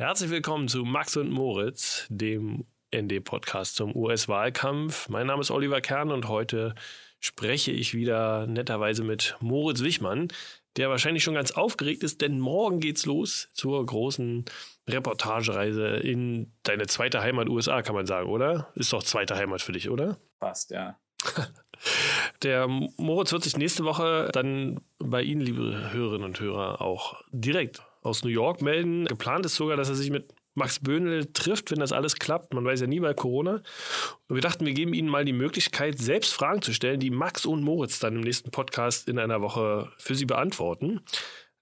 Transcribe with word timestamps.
Herzlich 0.00 0.30
willkommen 0.30 0.66
zu 0.66 0.86
Max 0.86 1.18
und 1.18 1.30
Moritz, 1.30 2.06
dem 2.08 2.64
ND-Podcast 2.90 3.76
zum 3.76 3.94
US-Wahlkampf. 3.94 5.10
Mein 5.10 5.26
Name 5.26 5.42
ist 5.42 5.50
Oliver 5.50 5.82
Kern 5.82 6.10
und 6.10 6.26
heute 6.26 6.74
spreche 7.18 7.70
ich 7.70 7.92
wieder 7.92 8.46
netterweise 8.46 9.04
mit 9.04 9.36
Moritz 9.40 9.82
Wichmann, 9.82 10.28
der 10.78 10.88
wahrscheinlich 10.88 11.22
schon 11.22 11.34
ganz 11.34 11.50
aufgeregt 11.50 12.02
ist, 12.02 12.22
denn 12.22 12.40
morgen 12.40 12.80
geht's 12.80 13.04
los 13.04 13.50
zur 13.52 13.84
großen 13.84 14.46
Reportagereise 14.88 15.88
in 15.88 16.50
deine 16.62 16.86
zweite 16.86 17.20
Heimat 17.20 17.50
USA, 17.50 17.82
kann 17.82 17.94
man 17.94 18.06
sagen, 18.06 18.30
oder? 18.30 18.70
Ist 18.76 18.94
doch 18.94 19.02
zweite 19.02 19.36
Heimat 19.36 19.60
für 19.60 19.72
dich, 19.72 19.90
oder? 19.90 20.16
Passt, 20.38 20.70
ja. 20.70 20.98
Der 22.42 22.68
Moritz 22.68 23.32
wird 23.32 23.44
sich 23.44 23.58
nächste 23.58 23.84
Woche 23.84 24.30
dann 24.32 24.80
bei 24.98 25.20
Ihnen, 25.20 25.42
liebe 25.42 25.92
Hörerinnen 25.92 26.24
und 26.24 26.40
Hörer, 26.40 26.80
auch 26.80 27.22
direkt 27.32 27.82
aus 28.02 28.24
New 28.24 28.30
York 28.30 28.62
melden. 28.62 29.06
Geplant 29.06 29.46
ist 29.46 29.56
sogar, 29.56 29.76
dass 29.76 29.88
er 29.88 29.94
sich 29.94 30.10
mit 30.10 30.32
Max 30.54 30.80
Böhnel 30.80 31.32
trifft, 31.32 31.70
wenn 31.70 31.78
das 31.78 31.92
alles 31.92 32.16
klappt. 32.16 32.54
Man 32.54 32.64
weiß 32.64 32.80
ja 32.80 32.86
nie 32.86 33.00
bei 33.00 33.12
Corona. 33.14 33.62
Und 34.28 34.34
wir 34.34 34.42
dachten, 34.42 34.66
wir 34.66 34.72
geben 34.72 34.94
Ihnen 34.94 35.08
mal 35.08 35.24
die 35.24 35.32
Möglichkeit, 35.32 35.98
selbst 35.98 36.34
Fragen 36.34 36.60
zu 36.60 36.72
stellen, 36.72 36.98
die 37.00 37.10
Max 37.10 37.46
und 37.46 37.62
Moritz 37.62 38.00
dann 38.00 38.16
im 38.16 38.22
nächsten 38.22 38.50
Podcast 38.50 39.08
in 39.08 39.18
einer 39.18 39.40
Woche 39.42 39.92
für 39.96 40.14
Sie 40.14 40.26
beantworten. 40.26 41.00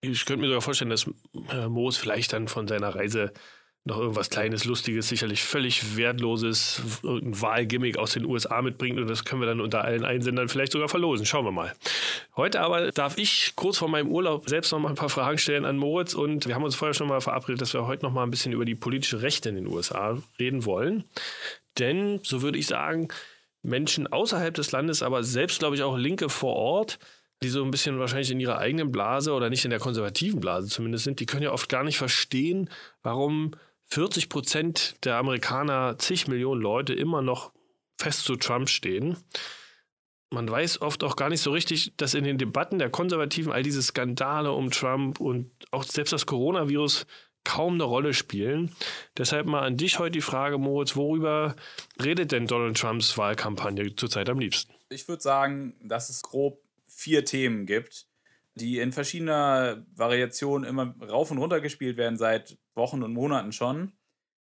Ich 0.00 0.24
könnte 0.24 0.40
mir 0.42 0.48
sogar 0.48 0.62
vorstellen, 0.62 0.90
dass 0.90 1.10
Moos 1.68 1.96
vielleicht 1.96 2.32
dann 2.32 2.48
von 2.48 2.66
seiner 2.68 2.94
Reise 2.94 3.32
noch 3.86 3.98
irgendwas 3.98 4.30
Kleines, 4.30 4.64
Lustiges, 4.64 5.08
sicherlich 5.08 5.44
völlig 5.44 5.96
Wertloses, 5.96 6.82
irgendein 7.04 7.40
Wahlgimmick 7.40 7.98
aus 7.98 8.12
den 8.12 8.24
USA 8.24 8.60
mitbringt 8.60 8.98
und 8.98 9.08
das 9.08 9.24
können 9.24 9.40
wir 9.40 9.46
dann 9.46 9.60
unter 9.60 9.84
allen 9.84 10.04
Einsendern 10.04 10.48
vielleicht 10.48 10.72
sogar 10.72 10.88
verlosen. 10.88 11.24
Schauen 11.24 11.44
wir 11.44 11.52
mal. 11.52 11.72
Heute 12.36 12.60
aber 12.60 12.90
darf 12.90 13.16
ich 13.16 13.52
kurz 13.54 13.78
vor 13.78 13.88
meinem 13.88 14.10
Urlaub 14.10 14.48
selbst 14.48 14.72
noch 14.72 14.80
mal 14.80 14.88
ein 14.88 14.96
paar 14.96 15.08
Fragen 15.08 15.38
stellen 15.38 15.64
an 15.64 15.76
Moritz 15.76 16.14
und 16.14 16.48
wir 16.48 16.56
haben 16.56 16.64
uns 16.64 16.74
vorher 16.74 16.94
schon 16.94 17.06
mal 17.06 17.20
verabredet, 17.20 17.60
dass 17.60 17.74
wir 17.74 17.86
heute 17.86 18.04
noch 18.04 18.12
mal 18.12 18.24
ein 18.24 18.30
bisschen 18.30 18.52
über 18.52 18.64
die 18.64 18.74
politische 18.74 19.22
Rechte 19.22 19.50
in 19.50 19.54
den 19.54 19.68
USA 19.68 20.20
reden 20.40 20.64
wollen. 20.64 21.04
Denn, 21.78 22.18
so 22.24 22.42
würde 22.42 22.58
ich 22.58 22.66
sagen, 22.66 23.06
Menschen 23.62 24.08
außerhalb 24.08 24.52
des 24.52 24.72
Landes, 24.72 25.04
aber 25.04 25.22
selbst, 25.22 25.60
glaube 25.60 25.76
ich, 25.76 25.84
auch 25.84 25.96
Linke 25.96 26.28
vor 26.28 26.56
Ort, 26.56 26.98
die 27.42 27.48
so 27.48 27.62
ein 27.62 27.70
bisschen 27.70 28.00
wahrscheinlich 28.00 28.32
in 28.32 28.40
ihrer 28.40 28.58
eigenen 28.58 28.90
Blase 28.90 29.32
oder 29.32 29.48
nicht 29.48 29.64
in 29.64 29.70
der 29.70 29.78
konservativen 29.78 30.40
Blase 30.40 30.68
zumindest 30.68 31.04
sind, 31.04 31.20
die 31.20 31.26
können 31.26 31.42
ja 31.42 31.52
oft 31.52 31.68
gar 31.68 31.84
nicht 31.84 31.98
verstehen, 31.98 32.68
warum 33.02 33.52
40 33.88 34.28
Prozent 34.28 34.96
der 35.04 35.16
Amerikaner, 35.16 35.98
zig 35.98 36.28
Millionen 36.28 36.60
Leute, 36.60 36.92
immer 36.92 37.22
noch 37.22 37.52
fest 37.98 38.24
zu 38.24 38.36
Trump 38.36 38.68
stehen. 38.68 39.16
Man 40.30 40.50
weiß 40.50 40.82
oft 40.82 41.04
auch 41.04 41.16
gar 41.16 41.28
nicht 41.28 41.40
so 41.40 41.52
richtig, 41.52 41.96
dass 41.96 42.14
in 42.14 42.24
den 42.24 42.36
Debatten 42.36 42.78
der 42.78 42.90
Konservativen 42.90 43.52
all 43.52 43.62
diese 43.62 43.82
Skandale 43.82 44.52
um 44.52 44.70
Trump 44.70 45.20
und 45.20 45.50
auch 45.70 45.84
selbst 45.84 46.12
das 46.12 46.26
Coronavirus 46.26 47.06
kaum 47.44 47.74
eine 47.74 47.84
Rolle 47.84 48.12
spielen. 48.12 48.74
Deshalb 49.16 49.46
mal 49.46 49.62
an 49.62 49.76
dich 49.76 50.00
heute 50.00 50.10
die 50.10 50.20
Frage, 50.20 50.58
Moritz, 50.58 50.96
worüber 50.96 51.54
redet 52.02 52.32
denn 52.32 52.48
Donald 52.48 52.76
Trumps 52.76 53.16
Wahlkampagne 53.16 53.94
zurzeit 53.94 54.28
am 54.28 54.40
liebsten? 54.40 54.74
Ich 54.88 55.06
würde 55.06 55.22
sagen, 55.22 55.74
dass 55.80 56.10
es 56.10 56.22
grob 56.22 56.60
vier 56.88 57.24
Themen 57.24 57.66
gibt, 57.66 58.06
die 58.56 58.80
in 58.80 58.90
verschiedener 58.92 59.84
Variation 59.94 60.64
immer 60.64 60.94
rauf 61.08 61.30
und 61.30 61.38
runter 61.38 61.60
gespielt 61.60 61.96
werden 61.96 62.16
seit 62.16 62.58
Wochen 62.74 63.02
und 63.02 63.12
Monaten 63.12 63.52
schon. 63.52 63.92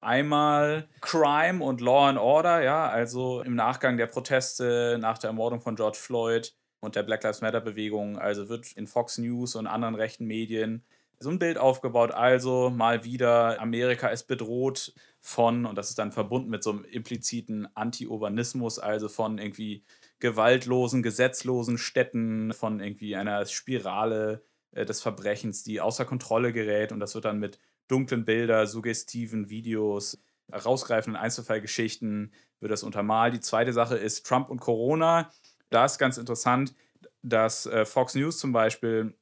Einmal 0.00 0.88
Crime 1.00 1.62
und 1.62 1.80
Law 1.80 2.08
and 2.08 2.18
Order, 2.18 2.62
ja, 2.62 2.88
also 2.88 3.42
im 3.42 3.54
Nachgang 3.54 3.96
der 3.96 4.06
Proteste 4.06 4.96
nach 5.00 5.18
der 5.18 5.28
Ermordung 5.28 5.60
von 5.60 5.76
George 5.76 5.98
Floyd 6.00 6.54
und 6.80 6.96
der 6.96 7.02
Black 7.02 7.22
Lives 7.22 7.40
Matter 7.40 7.60
Bewegung, 7.60 8.18
also 8.18 8.48
wird 8.48 8.72
in 8.72 8.86
Fox 8.86 9.18
News 9.18 9.56
und 9.56 9.66
anderen 9.66 9.96
rechten 9.96 10.26
Medien 10.26 10.84
so 11.18 11.30
ein 11.30 11.40
Bild 11.40 11.58
aufgebaut, 11.58 12.12
also 12.12 12.70
mal 12.70 13.04
wieder 13.04 13.60
Amerika 13.60 14.08
ist 14.08 14.28
bedroht 14.28 14.94
von, 15.20 15.66
und 15.66 15.76
das 15.76 15.88
ist 15.88 15.98
dann 15.98 16.12
verbunden 16.12 16.48
mit 16.48 16.62
so 16.62 16.70
einem 16.70 16.84
impliziten 16.84 17.68
Anti-Urbanismus, 17.74 18.78
also 18.78 19.08
von 19.08 19.38
irgendwie 19.38 19.82
gewaltlosen, 20.20 21.02
gesetzlosen 21.02 21.78
Städten, 21.78 22.52
von 22.52 22.80
irgendwie 22.80 23.16
einer 23.16 23.44
Spirale 23.46 24.42
äh, 24.72 24.84
des 24.84 25.00
Verbrechens, 25.00 25.62
die 25.62 25.80
außer 25.80 26.04
Kontrolle 26.04 26.52
gerät. 26.52 26.92
Und 26.92 27.00
das 27.00 27.14
wird 27.14 27.24
dann 27.24 27.38
mit 27.38 27.58
dunklen 27.88 28.24
Bildern, 28.24 28.66
suggestiven 28.66 29.48
Videos, 29.48 30.20
herausgreifenden 30.50 31.20
Einzelfallgeschichten 31.20 32.32
wird 32.60 32.72
das 32.72 32.82
untermalt. 32.82 33.34
Die 33.34 33.40
zweite 33.40 33.72
Sache 33.72 33.96
ist 33.96 34.26
Trump 34.26 34.50
und 34.50 34.60
Corona. 34.60 35.30
Da 35.70 35.84
ist 35.84 35.98
ganz 35.98 36.18
interessant, 36.18 36.74
dass 37.22 37.66
äh, 37.66 37.84
Fox 37.84 38.14
News 38.14 38.38
zum 38.38 38.52
Beispiel 38.52 39.14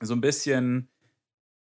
so 0.00 0.14
ein 0.14 0.20
bisschen 0.20 0.88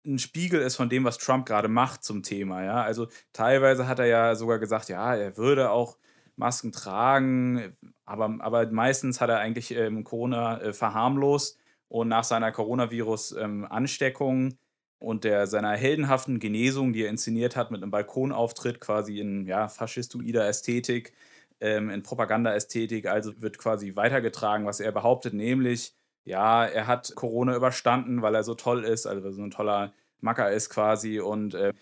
ein 0.04 0.18
Spiegel 0.18 0.60
ist 0.60 0.76
von 0.76 0.88
dem, 0.88 1.04
was 1.04 1.18
Trump 1.18 1.46
gerade 1.46 1.68
macht 1.68 2.04
zum 2.04 2.22
Thema. 2.22 2.64
Ja? 2.64 2.82
Also 2.82 3.08
teilweise 3.32 3.88
hat 3.88 3.98
er 3.98 4.06
ja 4.06 4.34
sogar 4.34 4.58
gesagt, 4.58 4.88
ja, 4.88 5.14
er 5.14 5.36
würde 5.36 5.70
auch 5.70 5.98
Masken 6.36 6.72
tragen, 6.72 7.76
aber, 8.04 8.36
aber 8.40 8.70
meistens 8.70 9.20
hat 9.20 9.30
er 9.30 9.38
eigentlich 9.38 9.74
ähm, 9.74 10.04
Corona 10.04 10.60
äh, 10.60 10.72
verharmlost 10.72 11.58
und 11.88 12.08
nach 12.08 12.24
seiner 12.24 12.52
Coronavirus-Ansteckung 12.52 14.46
ähm, 14.46 14.58
und 14.98 15.24
der, 15.24 15.46
seiner 15.46 15.72
heldenhaften 15.72 16.38
Genesung, 16.38 16.92
die 16.92 17.02
er 17.04 17.10
inszeniert 17.10 17.56
hat 17.56 17.70
mit 17.70 17.82
einem 17.82 17.90
Balkonauftritt, 17.90 18.80
quasi 18.80 19.18
in 19.20 19.46
ja, 19.46 19.68
faschistoider 19.68 20.46
Ästhetik, 20.46 21.12
ähm, 21.60 21.90
in 21.90 22.02
Propagandaästhetik, 22.02 23.06
also 23.06 23.40
wird 23.40 23.58
quasi 23.58 23.96
weitergetragen, 23.96 24.66
was 24.66 24.80
er 24.80 24.92
behauptet, 24.92 25.34
nämlich, 25.34 25.94
ja, 26.24 26.64
er 26.66 26.86
hat 26.86 27.14
Corona 27.14 27.56
überstanden, 27.56 28.20
weil 28.22 28.34
er 28.34 28.42
so 28.42 28.54
toll 28.54 28.84
ist, 28.84 29.06
also 29.06 29.30
so 29.30 29.42
ein 29.42 29.50
toller 29.50 29.92
Macker 30.20 30.50
ist 30.50 30.70
quasi 30.70 31.20
und 31.20 31.54
äh, 31.54 31.72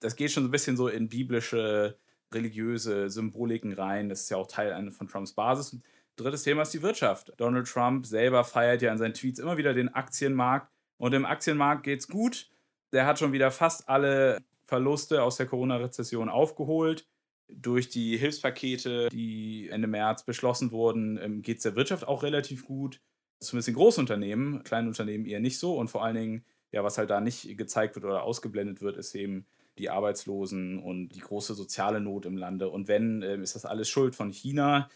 das 0.00 0.16
geht 0.16 0.30
schon 0.30 0.44
so 0.44 0.48
ein 0.48 0.52
bisschen 0.52 0.76
so 0.76 0.88
in 0.88 1.08
biblische 1.08 1.98
religiöse 2.32 3.10
Symboliken 3.10 3.72
rein. 3.72 4.08
Das 4.08 4.22
ist 4.22 4.30
ja 4.30 4.36
auch 4.36 4.46
Teil 4.46 4.90
von 4.92 5.08
Trumps 5.08 5.32
Basis. 5.32 5.76
Drittes 6.16 6.42
Thema 6.42 6.62
ist 6.62 6.74
die 6.74 6.82
Wirtschaft. 6.82 7.32
Donald 7.36 7.68
Trump 7.68 8.04
selber 8.04 8.44
feiert 8.44 8.82
ja 8.82 8.92
in 8.92 8.98
seinen 8.98 9.14
Tweets 9.14 9.38
immer 9.38 9.56
wieder 9.56 9.72
den 9.72 9.88
Aktienmarkt. 9.94 10.70
Und 10.96 11.14
im 11.14 11.24
Aktienmarkt 11.24 11.84
geht 11.84 12.00
es 12.00 12.08
gut. 12.08 12.50
Der 12.92 13.06
hat 13.06 13.18
schon 13.18 13.32
wieder 13.32 13.50
fast 13.50 13.88
alle 13.88 14.38
Verluste 14.66 15.22
aus 15.22 15.36
der 15.36 15.46
Corona-Rezession 15.46 16.28
aufgeholt. 16.28 17.06
Durch 17.48 17.88
die 17.88 18.16
Hilfspakete, 18.18 19.08
die 19.10 19.68
Ende 19.70 19.88
März 19.88 20.24
beschlossen 20.24 20.72
wurden, 20.72 21.18
ähm, 21.22 21.42
geht 21.42 21.58
es 21.58 21.62
der 21.62 21.76
Wirtschaft 21.76 22.06
auch 22.06 22.22
relativ 22.22 22.66
gut. 22.66 23.00
Zumindest 23.40 23.68
in 23.68 23.74
Großunternehmen, 23.74 24.64
kleinen 24.64 24.88
Unternehmen 24.88 25.24
eher 25.24 25.40
nicht 25.40 25.58
so. 25.58 25.76
Und 25.76 25.88
vor 25.88 26.04
allen 26.04 26.16
Dingen, 26.16 26.44
ja, 26.72 26.82
was 26.82 26.98
halt 26.98 27.10
da 27.10 27.20
nicht 27.20 27.56
gezeigt 27.56 27.94
wird 27.94 28.04
oder 28.04 28.24
ausgeblendet 28.24 28.82
wird, 28.82 28.96
ist 28.96 29.14
eben 29.14 29.46
die 29.78 29.90
Arbeitslosen 29.90 30.78
und 30.78 31.10
die 31.10 31.20
große 31.20 31.54
soziale 31.54 32.00
Not 32.00 32.26
im 32.26 32.36
Lande. 32.36 32.68
Und 32.68 32.88
wenn, 32.88 33.22
äh, 33.22 33.36
ist 33.36 33.54
das 33.54 33.64
alles 33.64 33.88
Schuld 33.88 34.14
von 34.14 34.30
China. 34.30 34.88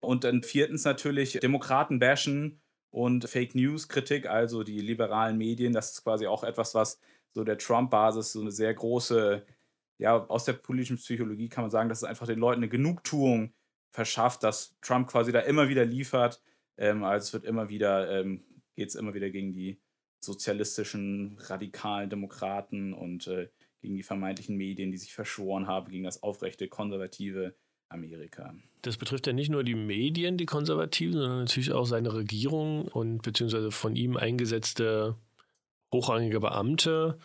Und 0.00 0.24
dann 0.24 0.42
viertens 0.42 0.84
natürlich 0.84 1.38
Demokraten 1.40 1.98
bashen 1.98 2.60
und 2.90 3.28
Fake 3.28 3.54
News 3.54 3.88
Kritik, 3.88 4.26
also 4.26 4.62
die 4.62 4.80
liberalen 4.80 5.36
Medien. 5.38 5.72
Das 5.72 5.92
ist 5.92 6.04
quasi 6.04 6.26
auch 6.26 6.42
etwas, 6.42 6.74
was 6.74 7.00
so 7.32 7.44
der 7.44 7.58
Trump-Basis 7.58 8.32
so 8.32 8.40
eine 8.40 8.50
sehr 8.50 8.74
große, 8.74 9.44
ja, 9.98 10.26
aus 10.26 10.44
der 10.44 10.54
politischen 10.54 10.96
Psychologie 10.96 11.48
kann 11.48 11.64
man 11.64 11.70
sagen, 11.70 11.88
dass 11.88 11.98
es 11.98 12.04
einfach 12.04 12.26
den 12.26 12.38
Leuten 12.38 12.60
eine 12.60 12.68
Genugtuung 12.68 13.52
verschafft, 13.92 14.42
dass 14.42 14.76
Trump 14.80 15.08
quasi 15.08 15.32
da 15.32 15.40
immer 15.40 15.68
wieder 15.68 15.84
liefert. 15.84 16.42
Ähm, 16.76 17.04
also 17.04 17.24
es 17.24 17.32
wird 17.32 17.44
immer 17.44 17.68
wieder, 17.68 18.10
ähm, 18.20 18.44
geht 18.74 18.88
es 18.88 18.94
immer 18.94 19.14
wieder 19.14 19.30
gegen 19.30 19.52
die 19.52 19.80
sozialistischen, 20.20 21.38
radikalen 21.40 22.10
Demokraten 22.10 22.92
und 22.92 23.26
äh, 23.26 23.48
gegen 23.80 23.96
die 23.96 24.02
vermeintlichen 24.02 24.56
Medien, 24.56 24.90
die 24.90 24.98
sich 24.98 25.12
verschworen 25.12 25.66
haben, 25.66 25.90
gegen 25.90 26.04
das 26.04 26.22
aufrechte, 26.22 26.68
konservative 26.68 27.54
Amerika. 27.88 28.54
Das 28.82 28.96
betrifft 28.96 29.26
ja 29.26 29.32
nicht 29.32 29.50
nur 29.50 29.64
die 29.64 29.74
Medien, 29.74 30.36
die 30.36 30.46
Konservativen, 30.46 31.14
sondern 31.14 31.40
natürlich 31.40 31.72
auch 31.72 31.86
seine 31.86 32.14
Regierung 32.14 32.86
und 32.86 33.22
beziehungsweise 33.22 33.70
von 33.70 33.96
ihm 33.96 34.16
eingesetzte 34.16 35.16
hochrangige 35.92 36.40
Beamte. 36.40 37.18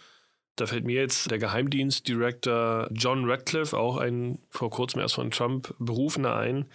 Da 0.55 0.65
fällt 0.65 0.85
mir 0.85 0.95
jetzt 0.95 1.29
der 1.31 1.37
Geheimdienstdirektor 1.37 2.89
John 2.91 3.29
Radcliffe, 3.29 3.77
auch 3.77 3.97
ein 3.97 4.39
vor 4.49 4.69
kurzem 4.69 5.01
erst 5.01 5.15
von 5.15 5.31
Trump 5.31 5.75
berufener 5.79 6.35
ein, 6.35 6.65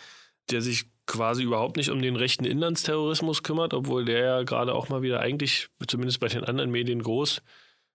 der 0.51 0.61
sich 0.61 0.87
quasi 1.07 1.43
überhaupt 1.43 1.77
nicht 1.77 1.91
um 1.91 2.01
den 2.01 2.17
rechten 2.17 2.45
Inlandsterrorismus 2.45 3.43
kümmert, 3.43 3.75
obwohl 3.75 4.05
der 4.05 4.25
ja 4.25 4.43
gerade 4.45 4.75
auch 4.75 4.89
mal 4.89 5.03
wieder 5.03 5.21
eigentlich, 5.21 5.69
zumindest 5.87 6.21
bei 6.21 6.29
den 6.29 6.45
anderen 6.45 6.71
Medien 6.71 7.03
groß, 7.03 7.43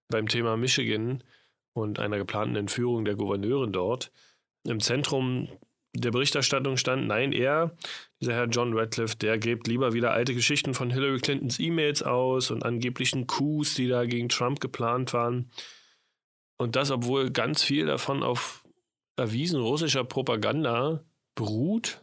beim 0.09 0.27
Thema 0.27 0.57
Michigan 0.57 1.23
und 1.75 1.99
einer 1.99 2.17
geplanten 2.17 2.55
Entführung 2.55 3.05
der 3.05 3.15
Gouverneurin 3.15 3.71
dort 3.71 4.11
im 4.63 4.79
Zentrum 4.79 5.49
der 5.93 6.11
Berichterstattung 6.11 6.77
stand, 6.77 7.07
nein, 7.07 7.31
er, 7.31 7.75
dieser 8.19 8.33
Herr 8.33 8.47
John 8.47 8.77
Radcliffe, 8.77 9.15
der 9.15 9.37
gräbt 9.37 9.67
lieber 9.67 9.93
wieder 9.93 10.11
alte 10.11 10.33
Geschichten 10.33 10.73
von 10.73 10.89
Hillary 10.89 11.19
Clintons 11.19 11.59
E-Mails 11.59 12.03
aus 12.03 12.51
und 12.51 12.63
angeblichen 12.63 13.27
Coups, 13.27 13.75
die 13.75 13.87
da 13.87 14.05
gegen 14.05 14.27
Trump 14.29 14.59
geplant 14.59 15.13
waren. 15.13 15.51
Und 16.57 16.75
das, 16.75 16.91
obwohl 16.91 17.31
ganz 17.31 17.63
viel 17.63 17.85
davon 17.85 18.23
auf 18.23 18.65
erwiesen 19.15 19.61
russischer 19.61 20.03
Propaganda 20.03 21.03
beruht. 21.35 22.01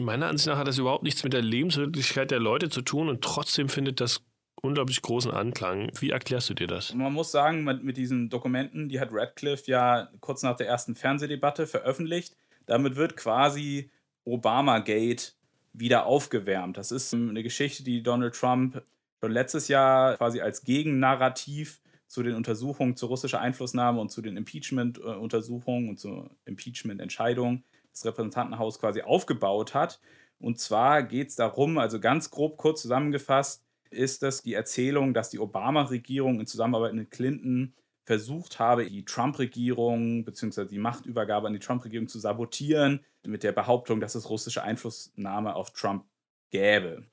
Meiner 0.00 0.28
Ansicht 0.28 0.46
nach 0.46 0.58
hat 0.58 0.68
das 0.68 0.78
überhaupt 0.78 1.02
nichts 1.02 1.24
mit 1.24 1.32
der 1.32 1.42
Lebenswirklichkeit 1.42 2.30
der 2.30 2.40
Leute 2.40 2.70
zu 2.70 2.82
tun 2.82 3.08
und 3.08 3.22
trotzdem 3.22 3.68
findet 3.68 4.00
das 4.00 4.24
unglaublich 4.62 5.02
großen 5.02 5.30
Anklang. 5.30 5.90
Wie 5.98 6.10
erklärst 6.10 6.48
du 6.50 6.54
dir 6.54 6.68
das? 6.68 6.94
Man 6.94 7.12
muss 7.12 7.32
sagen, 7.32 7.64
mit, 7.64 7.82
mit 7.82 7.96
diesen 7.96 8.30
Dokumenten, 8.30 8.88
die 8.88 9.00
hat 9.00 9.10
Radcliffe 9.12 9.70
ja 9.70 10.08
kurz 10.20 10.42
nach 10.42 10.56
der 10.56 10.68
ersten 10.68 10.94
Fernsehdebatte 10.94 11.66
veröffentlicht. 11.66 12.36
Damit 12.66 12.96
wird 12.96 13.16
quasi 13.16 13.90
Obama-Gate 14.24 15.34
wieder 15.72 16.06
aufgewärmt. 16.06 16.76
Das 16.76 16.92
ist 16.92 17.12
eine 17.12 17.42
Geschichte, 17.42 17.82
die 17.82 18.02
Donald 18.02 18.34
Trump 18.34 18.82
schon 19.20 19.32
letztes 19.32 19.68
Jahr 19.68 20.16
quasi 20.16 20.40
als 20.40 20.62
Gegennarrativ 20.64 21.80
zu 22.06 22.22
den 22.22 22.34
Untersuchungen 22.34 22.96
zur 22.96 23.08
russischen 23.08 23.38
Einflussnahme 23.38 24.00
und 24.00 24.10
zu 24.10 24.20
den 24.20 24.36
Impeachment-Untersuchungen 24.36 25.88
und 25.88 25.98
zur 25.98 26.30
Impeachment-Entscheidung 26.44 27.64
des 27.92 28.04
Repräsentantenhauses 28.04 28.80
quasi 28.80 29.02
aufgebaut 29.02 29.74
hat. 29.74 29.98
Und 30.38 30.60
zwar 30.60 31.02
geht 31.02 31.28
es 31.28 31.36
darum, 31.36 31.78
also 31.78 32.00
ganz 32.00 32.30
grob 32.30 32.58
kurz 32.58 32.82
zusammengefasst, 32.82 33.64
ist 33.92 34.22
das 34.22 34.42
die 34.42 34.54
Erzählung, 34.54 35.14
dass 35.14 35.30
die 35.30 35.38
Obama-Regierung 35.38 36.40
in 36.40 36.46
Zusammenarbeit 36.46 36.94
mit 36.94 37.10
Clinton 37.10 37.74
versucht 38.04 38.58
habe, 38.58 38.88
die 38.88 39.04
Trump-Regierung 39.04 40.24
bzw. 40.24 40.66
die 40.66 40.78
Machtübergabe 40.78 41.46
an 41.46 41.52
die 41.52 41.60
Trump-Regierung 41.60 42.08
zu 42.08 42.18
sabotieren, 42.18 43.04
mit 43.24 43.42
der 43.44 43.52
Behauptung, 43.52 44.00
dass 44.00 44.14
es 44.14 44.28
russische 44.28 44.62
Einflussnahme 44.62 45.54
auf 45.54 45.72
Trump 45.72 46.04
gäbe. 46.50 47.04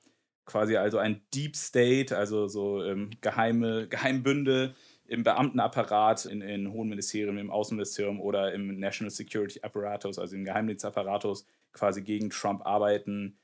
Quasi 0.44 0.76
also 0.76 0.98
ein 0.98 1.22
Deep 1.32 1.54
State, 1.54 2.16
also 2.16 2.48
so 2.48 2.82
ähm, 2.82 3.10
geheime 3.20 3.86
Geheimbünde 3.86 4.74
im 5.06 5.22
Beamtenapparat, 5.22 6.24
in, 6.26 6.40
in 6.40 6.72
hohen 6.72 6.88
Ministerien, 6.88 7.38
im 7.38 7.50
Außenministerium 7.50 8.20
oder 8.20 8.52
im 8.52 8.78
National 8.78 9.10
Security 9.10 9.60
Apparatus, 9.62 10.18
also 10.18 10.34
im 10.34 10.44
Geheimdienstapparatus, 10.44 11.46
quasi 11.72 12.02
gegen 12.02 12.30
Trump 12.30 12.66
arbeiten. 12.66 13.38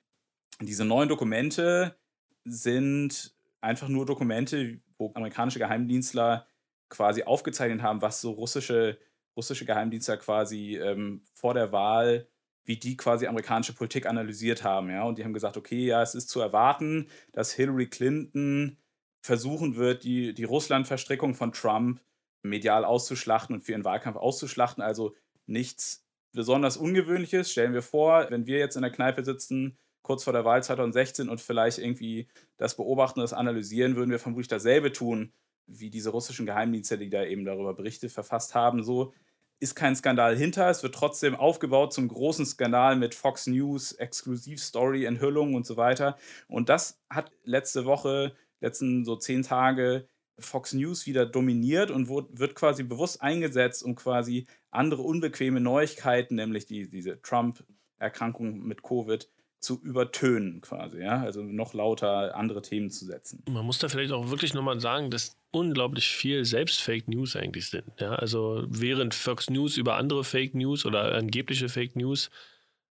Diese 0.61 0.85
neuen 0.85 1.09
Dokumente 1.09 1.97
sind 2.46 3.34
einfach 3.60 3.88
nur 3.88 4.06
Dokumente, 4.06 4.81
wo 4.96 5.12
amerikanische 5.14 5.58
Geheimdienstler 5.58 6.46
quasi 6.88 7.25
aufgezeichnet 7.25 7.82
haben, 7.82 8.00
was 8.00 8.20
so 8.20 8.31
russische, 8.31 8.98
russische 9.37 9.64
Geheimdienstler 9.64 10.16
quasi 10.16 10.76
ähm, 10.76 11.22
vor 11.34 11.54
der 11.54 11.72
Wahl, 11.72 12.28
wie 12.64 12.76
die 12.76 12.96
quasi 12.96 13.26
amerikanische 13.26 13.75
Politik 13.75 14.06
analysiert 14.06 14.64
haben. 14.64 14.90
Ja? 14.90 15.04
Und 15.04 15.19
die 15.19 15.25
haben 15.25 15.34
gesagt, 15.34 15.56
okay, 15.56 15.87
ja, 15.87 16.02
es 16.02 16.14
ist 16.14 16.28
zu 16.28 16.40
erwarten, 16.40 17.08
dass 17.32 17.52
Hillary 17.52 17.88
Clinton 17.88 18.78
versuchen 19.20 19.76
wird, 19.76 20.04
die, 20.04 20.34
die 20.34 20.44
Russland-Verstrickung 20.44 21.34
von 21.34 21.52
Trump 21.52 22.00
medial 22.42 22.84
auszuschlachten 22.84 23.56
und 23.56 23.62
für 23.62 23.72
ihren 23.72 23.84
Wahlkampf 23.84 24.16
auszuschlachten. 24.16 24.82
Also 24.82 25.14
nichts 25.46 26.06
besonders 26.32 26.76
Ungewöhnliches. 26.76 27.50
Stellen 27.50 27.75
wir 27.75 27.82
vor, 27.82 28.31
wenn 28.31 28.46
wir 28.46 28.58
jetzt 28.58 28.76
in 28.76 28.82
der 28.82 28.92
Kneipe 28.92 29.25
sitzen, 29.25 29.76
kurz 30.06 30.25
vor 30.25 30.32
der 30.32 30.44
Wahl 30.44 30.62
2016 30.62 31.29
und 31.29 31.41
vielleicht 31.41 31.79
irgendwie 31.79 32.29
das 32.56 32.76
beobachten, 32.76 33.20
das 33.20 33.32
analysieren, 33.32 33.97
würden 33.97 34.11
wir 34.11 34.20
vermutlich 34.20 34.49
dasselbe 34.49 34.93
tun 34.93 35.32
wie 35.67 35.91
diese 35.91 36.11
russischen 36.11 36.47
Geheimdienste, 36.47 36.97
die 36.97 37.11
da 37.11 37.25
eben 37.25 37.44
darüber 37.44 37.75
Berichte 37.75 38.08
verfasst 38.08 38.55
haben, 38.55 38.85
so 38.85 39.12
ist 39.58 39.75
kein 39.75 39.97
Skandal 39.97 40.37
hinter. 40.37 40.69
Es 40.70 40.82
wird 40.82 40.94
trotzdem 40.94 41.35
aufgebaut 41.35 41.93
zum 41.93 42.08
großen 42.08 42.47
Skandal 42.47 42.94
mit 42.94 43.14
Fox 43.14 43.47
News, 43.47 43.93
Exklusivstory, 43.93 45.06
Enthüllungen 45.06 45.55
und 45.55 45.67
so 45.67 45.76
weiter. 45.76 46.17
Und 46.47 46.69
das 46.69 47.00
hat 47.11 47.32
letzte 47.44 47.85
Woche, 47.85 48.37
letzten 48.61 49.05
so 49.05 49.17
zehn 49.17 49.43
Tage 49.43 50.09
Fox 50.38 50.75
News 50.75 51.06
wieder 51.06 51.25
dominiert 51.25 51.91
und 51.91 52.09
wird 52.09 52.55
quasi 52.55 52.82
bewusst 52.82 53.23
eingesetzt, 53.23 53.82
um 53.82 53.94
quasi 53.94 54.47
andere 54.70 55.02
unbequeme 55.02 55.61
Neuigkeiten, 55.61 56.35
nämlich 56.37 56.67
die, 56.67 56.91
diese 56.91 57.20
Trump-Erkrankung 57.23 58.61
mit 58.61 58.82
Covid, 58.82 59.29
zu 59.66 59.80
übertönen 59.82 60.60
quasi, 60.60 61.00
ja, 61.00 61.22
also 61.22 61.42
noch 61.42 61.74
lauter 61.74 62.36
andere 62.36 62.62
Themen 62.62 62.88
zu 62.88 63.04
setzen. 63.04 63.42
Man 63.50 63.66
muss 63.66 63.78
da 63.78 63.88
vielleicht 63.88 64.12
auch 64.12 64.30
wirklich 64.30 64.54
nochmal 64.54 64.78
sagen, 64.78 65.10
dass 65.10 65.36
unglaublich 65.50 66.06
viel 66.06 66.44
selbst 66.44 66.80
Fake 66.80 67.08
News 67.08 67.34
eigentlich 67.34 67.68
sind. 67.68 67.84
Ja, 67.98 68.14
also 68.14 68.64
während 68.68 69.12
Fox 69.12 69.50
News 69.50 69.76
über 69.76 69.96
andere 69.96 70.22
Fake 70.22 70.54
News 70.54 70.86
oder 70.86 71.12
angebliche 71.16 71.68
Fake 71.68 71.96
News 71.96 72.30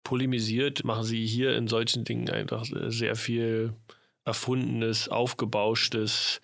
polemisiert, 0.03 0.83
machen 0.83 1.05
sie 1.05 1.25
hier 1.25 1.55
in 1.55 1.69
solchen 1.69 2.03
Dingen 2.03 2.29
einfach 2.29 2.65
sehr 2.65 3.15
viel 3.15 3.73
erfundenes, 4.25 5.07
aufgebauschtes, 5.07 6.41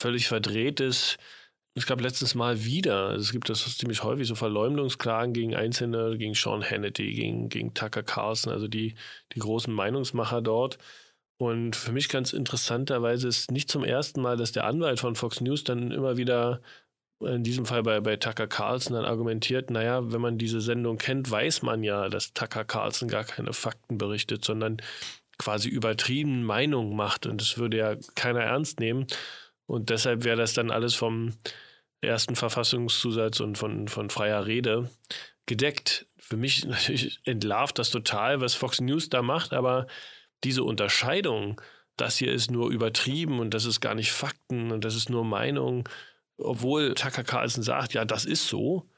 völlig 0.00 0.28
verdrehtes. 0.28 1.18
Es 1.78 1.86
gab 1.86 2.00
letztes 2.00 2.34
Mal 2.34 2.64
wieder, 2.64 3.06
also 3.06 3.22
es 3.22 3.30
gibt 3.30 3.48
das 3.48 3.78
ziemlich 3.78 4.02
häufig, 4.02 4.26
so 4.26 4.34
Verleumdungsklagen 4.34 5.32
gegen 5.32 5.54
Einzelne, 5.54 6.18
gegen 6.18 6.34
Sean 6.34 6.68
Hannity, 6.68 7.14
gegen, 7.14 7.48
gegen 7.48 7.72
Tucker 7.72 8.02
Carlson, 8.02 8.52
also 8.52 8.66
die, 8.66 8.96
die 9.32 9.38
großen 9.38 9.72
Meinungsmacher 9.72 10.42
dort. 10.42 10.78
Und 11.36 11.76
für 11.76 11.92
mich 11.92 12.08
ganz 12.08 12.32
interessanterweise 12.32 13.28
ist 13.28 13.52
nicht 13.52 13.70
zum 13.70 13.84
ersten 13.84 14.20
Mal, 14.20 14.36
dass 14.36 14.50
der 14.50 14.64
Anwalt 14.64 14.98
von 14.98 15.14
Fox 15.14 15.40
News 15.40 15.62
dann 15.62 15.92
immer 15.92 16.16
wieder, 16.16 16.62
in 17.20 17.44
diesem 17.44 17.64
Fall 17.64 17.84
bei, 17.84 18.00
bei 18.00 18.16
Tucker 18.16 18.48
Carlson, 18.48 18.94
dann 18.94 19.04
argumentiert, 19.04 19.70
naja, 19.70 20.10
wenn 20.12 20.20
man 20.20 20.36
diese 20.36 20.60
Sendung 20.60 20.98
kennt, 20.98 21.30
weiß 21.30 21.62
man 21.62 21.84
ja, 21.84 22.08
dass 22.08 22.32
Tucker 22.32 22.64
Carlson 22.64 23.08
gar 23.08 23.22
keine 23.22 23.52
Fakten 23.52 23.98
berichtet, 23.98 24.44
sondern 24.44 24.78
quasi 25.38 25.68
übertrieben 25.68 26.42
Meinungen 26.42 26.96
macht. 26.96 27.24
Und 27.26 27.40
das 27.40 27.56
würde 27.56 27.76
ja 27.76 27.94
keiner 28.16 28.40
ernst 28.40 28.80
nehmen. 28.80 29.06
Und 29.66 29.90
deshalb 29.90 30.24
wäre 30.24 30.36
das 30.36 30.54
dann 30.54 30.72
alles 30.72 30.96
vom 30.96 31.34
ersten 32.00 32.36
Verfassungszusatz 32.36 33.40
und 33.40 33.58
von, 33.58 33.88
von 33.88 34.10
freier 34.10 34.46
Rede 34.46 34.90
gedeckt. 35.46 36.06
Für 36.18 36.36
mich 36.36 36.64
natürlich 36.66 37.20
entlarvt 37.24 37.78
das 37.78 37.90
total, 37.90 38.40
was 38.40 38.54
Fox 38.54 38.80
News 38.80 39.08
da 39.08 39.22
macht, 39.22 39.52
aber 39.52 39.86
diese 40.44 40.62
Unterscheidung, 40.62 41.60
das 41.96 42.16
hier 42.16 42.32
ist 42.32 42.50
nur 42.50 42.70
übertrieben 42.70 43.40
und 43.40 43.54
das 43.54 43.64
ist 43.64 43.80
gar 43.80 43.94
nicht 43.94 44.12
Fakten 44.12 44.70
und 44.70 44.84
das 44.84 44.94
ist 44.94 45.10
nur 45.10 45.24
Meinung, 45.24 45.88
obwohl 46.36 46.94
Tucker 46.94 47.24
Carlson 47.24 47.62
sagt, 47.62 47.94
ja, 47.94 48.04
das 48.04 48.24
ist 48.24 48.46
so, 48.46 48.88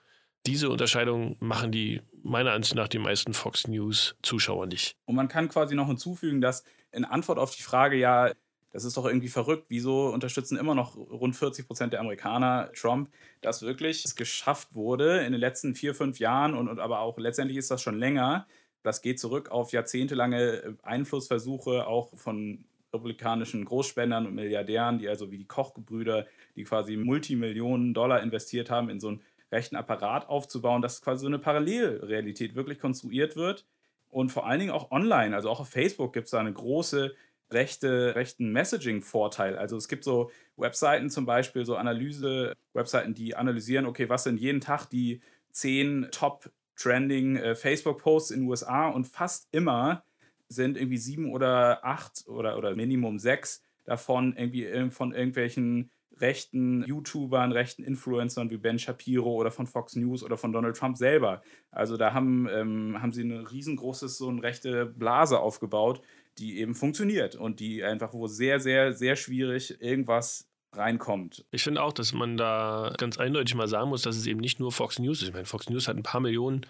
diese 0.47 0.71
Unterscheidung 0.71 1.37
machen 1.41 1.73
die 1.73 2.03
meiner 2.23 2.53
Ansicht 2.53 2.75
nach 2.75 2.89
die 2.89 2.99
meisten 2.99 3.33
Fox 3.33 3.67
News 3.67 4.17
Zuschauer 4.23 4.67
nicht. 4.67 4.97
Und 5.07 5.15
man 5.15 5.29
kann 5.29 5.49
quasi 5.49 5.75
noch 5.75 5.87
hinzufügen, 5.87 6.41
dass 6.41 6.65
in 6.93 7.05
Antwort 7.05 7.39
auf 7.39 7.55
die 7.55 7.63
Frage, 7.63 7.97
ja, 7.97 8.33
das 8.73 8.85
ist 8.85 8.97
doch 8.97 9.07
irgendwie 9.07 9.29
verrückt. 9.29 9.67
Wieso 9.69 10.09
unterstützen 10.09 10.57
immer 10.57 10.75
noch 10.75 10.97
rund 10.97 11.37
40 11.37 11.67
Prozent 11.67 11.93
der 11.93 12.01
Amerikaner 12.01 12.71
Trump, 12.75 13.11
dass 13.41 13.63
wirklich 13.63 14.05
es 14.05 14.15
geschafft 14.15 14.75
wurde 14.75 15.25
in 15.25 15.33
den 15.33 15.41
letzten 15.41 15.75
vier, 15.75 15.95
fünf 15.95 16.19
Jahren 16.19 16.55
und, 16.55 16.69
und 16.69 16.79
aber 16.79 17.01
auch 17.01 17.19
letztendlich 17.19 17.59
ist 17.59 17.71
das 17.71 17.83
schon 17.83 17.99
länger. 17.99 18.47
Das 18.83 19.03
geht 19.03 19.19
zurück 19.19 19.51
auf 19.51 19.73
jahrzehntelange 19.73 20.79
Einflussversuche 20.83 21.87
auch 21.87 22.17
von 22.17 22.65
republikanischen 22.93 23.65
Großspendern 23.65 24.27
und 24.27 24.35
Milliardären, 24.35 24.99
die 24.99 25.09
also 25.09 25.31
wie 25.31 25.39
die 25.39 25.47
Kochgebrüder, 25.47 26.27
die 26.57 26.65
quasi 26.65 26.97
Multimillionen 26.97 27.95
Dollar 27.95 28.23
investiert 28.23 28.71
haben, 28.71 28.89
in 28.89 29.01
so 29.01 29.09
einen 29.09 29.23
rechten 29.53 29.77
Apparat 29.77 30.29
aufzubauen, 30.29 30.83
dass 30.83 31.03
quasi 31.03 31.23
so 31.23 31.27
eine 31.27 31.39
Parallelrealität 31.39 32.55
wirklich 32.55 32.79
konstruiert 32.79 33.37
wird. 33.37 33.65
Und 34.09 34.31
vor 34.31 34.47
allen 34.47 34.59
Dingen 34.59 34.73
auch 34.73 34.91
online, 34.91 35.37
also 35.37 35.51
auch 35.51 35.61
auf 35.61 35.69
Facebook 35.69 36.13
gibt 36.13 36.25
es 36.25 36.33
da 36.33 36.41
eine 36.41 36.53
große 36.53 37.15
rechte, 37.53 38.15
rechten 38.15 38.53
Messaging-Vorteil. 38.53 39.57
Also 39.57 39.77
es 39.77 39.89
gibt 39.89 40.05
so 40.05 40.31
Webseiten 40.57 41.11
zum 41.11 41.27
Beispiel, 41.27 41.65
so 41.65 41.77
Analyse-Webseiten, 41.77 43.15
die 43.15 43.37
analysieren, 43.37 43.87
okay, 43.87 44.09
was 44.09 44.25
sind 44.25 44.41
jeden 44.41 44.61
Tag 44.61 44.87
die 44.87 45.21
zehn 45.53 46.09
Top-Trending 46.11 47.37
äh, 47.37 47.55
Facebook-Posts 47.55 48.31
in 48.33 48.41
den 48.41 48.49
USA 48.49 48.89
und 48.89 49.07
fast 49.07 49.49
immer 49.53 50.05
sind 50.49 50.77
irgendwie 50.77 50.99
sieben 50.99 51.33
oder 51.33 51.85
acht 51.85 52.27
oder, 52.27 52.59
oder 52.59 52.75
Minimum 52.75 53.19
sechs 53.19 53.63
davon 53.85 54.35
irgendwie 54.37 54.67
äh, 54.67 54.91
von 54.91 55.13
irgendwelchen 55.13 55.91
rechten 56.21 56.85
YouTubern, 56.85 57.53
rechten 57.53 57.83
Influencern 57.83 58.51
wie 58.51 58.59
Ben 58.59 58.79
Shapiro 58.79 59.33
oder 59.35 59.51
von 59.51 59.67
Fox 59.67 59.97
News 59.97 60.23
oder 60.23 60.37
von 60.37 60.53
Donald 60.53 60.77
Trump 60.77 60.97
selber. 60.97 61.43
Also 61.71 61.97
da 61.97 62.13
haben, 62.13 62.47
ähm, 62.51 63.01
haben 63.01 63.13
sie 63.13 63.23
eine 63.23 63.51
riesengroßes, 63.51 64.19
so 64.19 64.29
eine 64.29 64.43
rechte 64.43 64.87
Blase 64.87 65.41
aufgebaut, 65.41 66.03
die 66.39 66.59
eben 66.59 66.75
funktioniert 66.75 67.35
und 67.35 67.61
die 67.61 67.83
einfach, 67.85 68.13
wo 68.13 68.27
sehr, 68.27 68.61
sehr, 68.61 68.93
sehr 68.93 69.17
schwierig 69.17 69.81
irgendwas 69.81 70.49
reinkommt. 70.73 71.45
Ich 71.51 71.63
finde 71.63 71.83
auch, 71.83 71.93
dass 71.93 72.13
man 72.13 72.37
da 72.37 72.93
ganz 72.97 73.19
eindeutig 73.19 73.55
mal 73.55 73.69
sagen 73.69 73.91
muss, 73.91 74.03
dass 74.03 74.17
es 74.17 74.27
eben 74.27 74.41
nicht 74.41 74.61
nur 74.61 74.73
Fox 74.73 74.99
News 74.99 75.23
ist. 75.23 75.29
Ich 75.29 75.35
meine, 75.35 75.47
Fox 75.47 75.69
News 75.69 75.89
hat 75.89 75.97
ein 75.97 76.03
paar 76.03 76.21
Millionen 76.21 76.67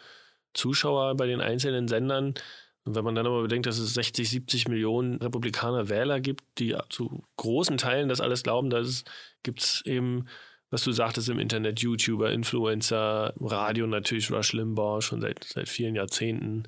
Zuschauer 0.54 1.16
bei 1.16 1.26
den 1.26 1.40
einzelnen 1.40 1.86
Sendern. 1.86 2.34
Und 2.84 2.94
wenn 2.94 3.04
man 3.04 3.14
dann 3.14 3.26
aber 3.26 3.42
bedenkt, 3.42 3.66
dass 3.66 3.78
es 3.78 3.94
60, 3.94 4.28
70 4.30 4.68
Millionen 4.68 5.16
Republikaner 5.16 5.88
Wähler 5.88 6.20
gibt, 6.20 6.42
die 6.58 6.76
zu 6.88 7.22
großen 7.36 7.76
Teilen 7.76 8.08
das 8.08 8.20
alles 8.20 8.42
glauben, 8.42 8.70
da 8.70 8.82
gibt 9.42 9.60
es 9.60 9.82
eben, 9.84 10.26
was 10.70 10.82
du 10.82 10.92
sagtest 10.92 11.28
im 11.28 11.38
Internet, 11.38 11.80
YouTuber, 11.80 12.32
Influencer, 12.32 13.34
Radio 13.38 13.86
natürlich, 13.86 14.30
Rush 14.30 14.54
Limbaugh 14.54 15.02
schon 15.02 15.20
seit, 15.20 15.44
seit 15.44 15.68
vielen 15.68 15.94
Jahrzehnten 15.94 16.64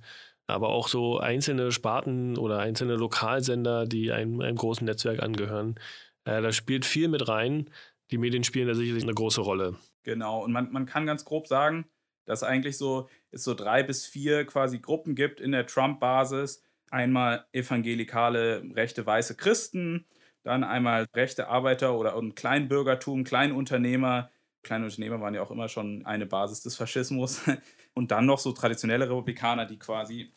aber 0.52 0.68
auch 0.68 0.88
so 0.88 1.18
einzelne 1.18 1.72
Sparten 1.72 2.38
oder 2.38 2.58
einzelne 2.58 2.94
Lokalsender, 2.94 3.86
die 3.86 4.12
einem, 4.12 4.40
einem 4.40 4.56
großen 4.56 4.84
Netzwerk 4.84 5.22
angehören. 5.22 5.76
Äh, 6.24 6.42
da 6.42 6.52
spielt 6.52 6.84
viel 6.84 7.08
mit 7.08 7.28
rein. 7.28 7.70
Die 8.10 8.18
Medien 8.18 8.44
spielen 8.44 8.68
da 8.68 8.74
sicherlich 8.74 9.02
eine 9.02 9.14
große 9.14 9.40
Rolle. 9.40 9.76
Genau, 10.04 10.42
und 10.42 10.52
man, 10.52 10.70
man 10.72 10.86
kann 10.86 11.06
ganz 11.06 11.24
grob 11.24 11.46
sagen, 11.46 11.86
dass 12.24 12.42
eigentlich 12.42 12.76
so 12.78 13.08
es 13.30 13.44
so 13.44 13.54
drei 13.54 13.82
bis 13.82 14.06
vier 14.06 14.44
quasi 14.44 14.78
Gruppen 14.78 15.14
gibt 15.14 15.40
in 15.40 15.52
der 15.52 15.66
Trump-Basis. 15.66 16.62
Einmal 16.90 17.46
evangelikale 17.52 18.62
rechte 18.74 19.04
weiße 19.06 19.36
Christen, 19.36 20.06
dann 20.42 20.62
einmal 20.62 21.06
rechte 21.14 21.48
Arbeiter 21.48 21.96
oder 21.98 22.16
ein 22.16 22.34
Kleinbürgertum, 22.34 23.24
Kleinunternehmer. 23.24 24.30
Kleinunternehmer 24.62 25.20
waren 25.20 25.34
ja 25.34 25.42
auch 25.42 25.50
immer 25.50 25.68
schon 25.68 26.04
eine 26.04 26.26
Basis 26.26 26.62
des 26.62 26.76
Faschismus. 26.76 27.42
Und 27.94 28.10
dann 28.10 28.26
noch 28.26 28.38
so 28.38 28.52
traditionelle 28.52 29.08
Republikaner, 29.08 29.66
die 29.66 29.78
quasi 29.78 30.32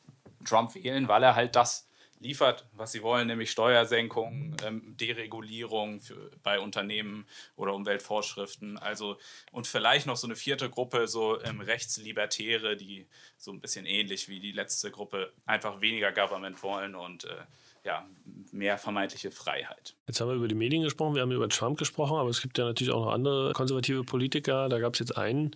Trump 0.45 0.75
wählen, 0.75 1.07
weil 1.07 1.23
er 1.23 1.35
halt 1.35 1.55
das 1.55 1.89
liefert, 2.19 2.65
was 2.71 2.91
sie 2.91 3.03
wollen, 3.03 3.27
nämlich 3.27 3.51
Steuersenkungen, 3.51 4.55
ähm, 4.65 4.95
Deregulierung 4.97 5.99
für, 6.01 6.31
bei 6.43 6.59
Unternehmen 6.59 7.27
oder 7.55 7.73
Umweltvorschriften. 7.73 8.77
Also 8.77 9.17
und 9.51 9.67
vielleicht 9.67 10.07
noch 10.07 10.15
so 10.15 10.27
eine 10.27 10.35
vierte 10.35 10.69
Gruppe, 10.69 11.07
so 11.07 11.41
ähm, 11.41 11.61
Rechtslibertäre, 11.61 12.77
die 12.77 13.07
so 13.37 13.51
ein 13.51 13.59
bisschen 13.59 13.85
ähnlich 13.85 14.29
wie 14.29 14.39
die 14.39 14.53
letzte 14.53 14.91
Gruppe 14.91 15.33
einfach 15.45 15.81
weniger 15.81 16.11
Government 16.11 16.61
wollen 16.63 16.95
und 16.95 17.25
äh, 17.25 17.35
ja, 17.83 18.07
mehr 18.51 18.77
vermeintliche 18.79 19.29
Freiheit. 19.29 19.95
Jetzt 20.07 20.19
haben 20.19 20.29
wir 20.29 20.35
über 20.35 20.47
die 20.47 20.55
Medien 20.55 20.83
gesprochen, 20.83 21.13
wir 21.13 21.21
haben 21.21 21.31
über 21.31 21.49
Trump 21.49 21.77
gesprochen, 21.77 22.17
aber 22.17 22.29
es 22.29 22.41
gibt 22.41 22.57
ja 22.57 22.65
natürlich 22.65 22.91
auch 22.91 23.05
noch 23.05 23.13
andere 23.13 23.53
konservative 23.53 24.03
Politiker. 24.03 24.69
Da 24.69 24.79
gab 24.79 24.93
es 24.93 24.99
jetzt 24.99 25.15
einen 25.15 25.55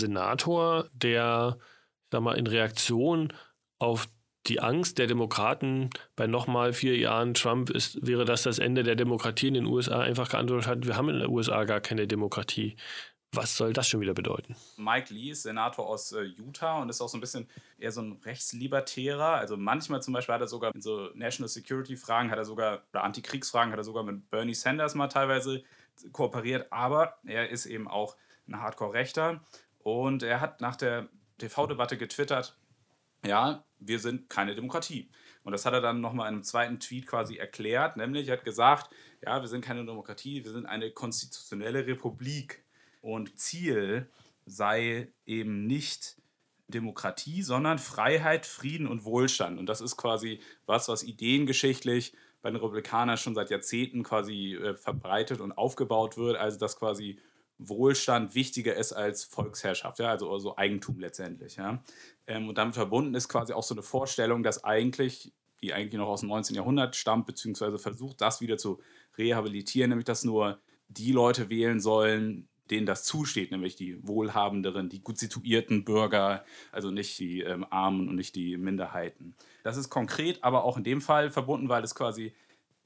Senator, 0.00 0.88
der, 0.92 1.58
sag 2.10 2.22
mal, 2.22 2.36
in 2.36 2.48
Reaktion 2.48 3.32
auf 3.78 4.08
die 4.46 4.60
Angst 4.60 4.98
der 4.98 5.06
Demokraten 5.06 5.90
bei 6.16 6.26
nochmal 6.26 6.72
vier 6.72 6.96
Jahren 6.96 7.34
Trump 7.34 7.70
ist, 7.70 8.06
wäre 8.06 8.24
das 8.24 8.42
das 8.42 8.58
Ende 8.58 8.82
der 8.82 8.94
Demokratie 8.94 9.48
in 9.48 9.54
den 9.54 9.66
USA 9.66 10.00
einfach 10.00 10.30
geantwortet 10.30 10.68
hat, 10.68 10.86
wir 10.86 10.96
haben 10.96 11.08
in 11.08 11.18
den 11.18 11.28
USA 11.28 11.64
gar 11.64 11.80
keine 11.80 12.06
Demokratie. 12.06 12.76
Was 13.32 13.58
soll 13.58 13.74
das 13.74 13.86
schon 13.86 14.00
wieder 14.00 14.14
bedeuten? 14.14 14.56
Mike 14.78 15.12
Lee 15.12 15.32
ist 15.32 15.42
Senator 15.42 15.86
aus 15.86 16.12
äh, 16.12 16.22
Utah 16.22 16.80
und 16.80 16.88
ist 16.88 17.02
auch 17.02 17.10
so 17.10 17.18
ein 17.18 17.20
bisschen 17.20 17.46
eher 17.78 17.92
so 17.92 18.00
ein 18.00 18.12
Rechtslibertärer. 18.24 19.34
Also 19.34 19.58
manchmal 19.58 20.00
zum 20.00 20.14
Beispiel 20.14 20.34
hat 20.34 20.40
er 20.40 20.48
sogar 20.48 20.74
in 20.74 20.80
so 20.80 21.10
National 21.14 21.48
Security 21.48 21.96
Fragen, 21.98 22.30
hat 22.30 22.38
er 22.38 22.46
sogar, 22.46 22.84
oder 22.90 23.04
Antikriegsfragen 23.04 23.70
hat 23.70 23.78
er 23.78 23.84
sogar 23.84 24.02
mit 24.02 24.30
Bernie 24.30 24.54
Sanders 24.54 24.94
mal 24.94 25.08
teilweise 25.08 25.62
kooperiert. 26.12 26.72
Aber 26.72 27.18
er 27.26 27.50
ist 27.50 27.66
eben 27.66 27.86
auch 27.86 28.16
ein 28.46 28.58
Hardcore-Rechter 28.60 29.42
und 29.80 30.22
er 30.22 30.40
hat 30.40 30.62
nach 30.62 30.76
der 30.76 31.08
TV-Debatte 31.36 31.98
getwittert, 31.98 32.56
ja, 33.26 33.62
wir 33.80 33.98
sind 33.98 34.28
keine 34.28 34.54
Demokratie. 34.54 35.08
Und 35.44 35.52
das 35.52 35.64
hat 35.64 35.72
er 35.72 35.80
dann 35.80 36.00
nochmal 36.00 36.28
in 36.28 36.34
einem 36.34 36.42
zweiten 36.42 36.80
Tweet 36.80 37.06
quasi 37.06 37.36
erklärt, 37.36 37.96
nämlich 37.96 38.28
er 38.28 38.36
hat 38.36 38.44
gesagt, 38.44 38.90
ja, 39.24 39.40
wir 39.40 39.48
sind 39.48 39.64
keine 39.64 39.84
Demokratie, 39.84 40.44
wir 40.44 40.52
sind 40.52 40.66
eine 40.66 40.90
konstitutionelle 40.90 41.86
Republik. 41.86 42.64
Und 43.00 43.38
Ziel 43.38 44.10
sei 44.46 45.08
eben 45.24 45.66
nicht 45.66 46.16
Demokratie, 46.68 47.42
sondern 47.42 47.78
Freiheit, 47.78 48.44
Frieden 48.44 48.86
und 48.86 49.04
Wohlstand. 49.04 49.58
Und 49.58 49.66
das 49.66 49.80
ist 49.80 49.96
quasi 49.96 50.40
was, 50.66 50.88
was 50.88 51.02
ideengeschichtlich 51.02 52.12
bei 52.42 52.50
den 52.50 52.56
Republikanern 52.56 53.16
schon 53.16 53.34
seit 53.34 53.50
Jahrzehnten 53.50 54.02
quasi 54.02 54.54
äh, 54.54 54.74
verbreitet 54.74 55.40
und 55.40 55.52
aufgebaut 55.52 56.16
wird. 56.16 56.36
Also 56.36 56.58
dass 56.58 56.78
quasi 56.78 57.18
Wohlstand 57.58 58.34
wichtiger 58.34 58.74
ist 58.76 58.92
als 58.92 59.24
Volksherrschaft, 59.24 59.98
ja, 59.98 60.10
also, 60.10 60.30
also 60.30 60.56
Eigentum 60.56 61.00
letztendlich. 61.00 61.56
Ja. 61.56 61.82
Ähm, 62.26 62.48
und 62.48 62.56
damit 62.56 62.74
verbunden 62.74 63.14
ist 63.14 63.28
quasi 63.28 63.52
auch 63.52 63.64
so 63.64 63.74
eine 63.74 63.82
Vorstellung, 63.82 64.42
dass 64.42 64.64
eigentlich, 64.64 65.32
die 65.60 65.72
eigentlich 65.72 65.98
noch 65.98 66.08
aus 66.08 66.20
dem 66.20 66.28
19. 66.28 66.54
Jahrhundert 66.54 66.94
stammt, 66.94 67.26
beziehungsweise 67.26 67.78
versucht, 67.78 68.20
das 68.20 68.40
wieder 68.40 68.58
zu 68.58 68.80
rehabilitieren, 69.16 69.90
nämlich 69.90 70.04
dass 70.04 70.24
nur 70.24 70.60
die 70.88 71.12
Leute 71.12 71.50
wählen 71.50 71.80
sollen, 71.80 72.48
denen 72.70 72.86
das 72.86 73.04
zusteht, 73.04 73.50
nämlich 73.50 73.76
die 73.76 74.06
wohlhabenderen, 74.06 74.88
die 74.88 75.00
gut 75.00 75.18
situierten 75.18 75.84
Bürger, 75.84 76.44
also 76.70 76.90
nicht 76.90 77.18
die 77.18 77.40
ähm, 77.40 77.66
Armen 77.70 78.08
und 78.08 78.14
nicht 78.14 78.36
die 78.36 78.56
Minderheiten. 78.56 79.34
Das 79.64 79.76
ist 79.76 79.88
konkret, 79.88 80.44
aber 80.44 80.64
auch 80.64 80.76
in 80.76 80.84
dem 80.84 81.00
Fall 81.00 81.30
verbunden, 81.30 81.68
weil 81.68 81.82
es 81.82 81.94
quasi 81.94 82.34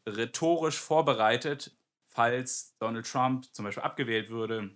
rhetorisch 0.06 0.78
vorbereitet 0.78 1.76
falls 2.12 2.76
Donald 2.78 3.10
Trump 3.10 3.46
zum 3.52 3.64
Beispiel 3.64 3.82
abgewählt 3.82 4.30
würde 4.30 4.70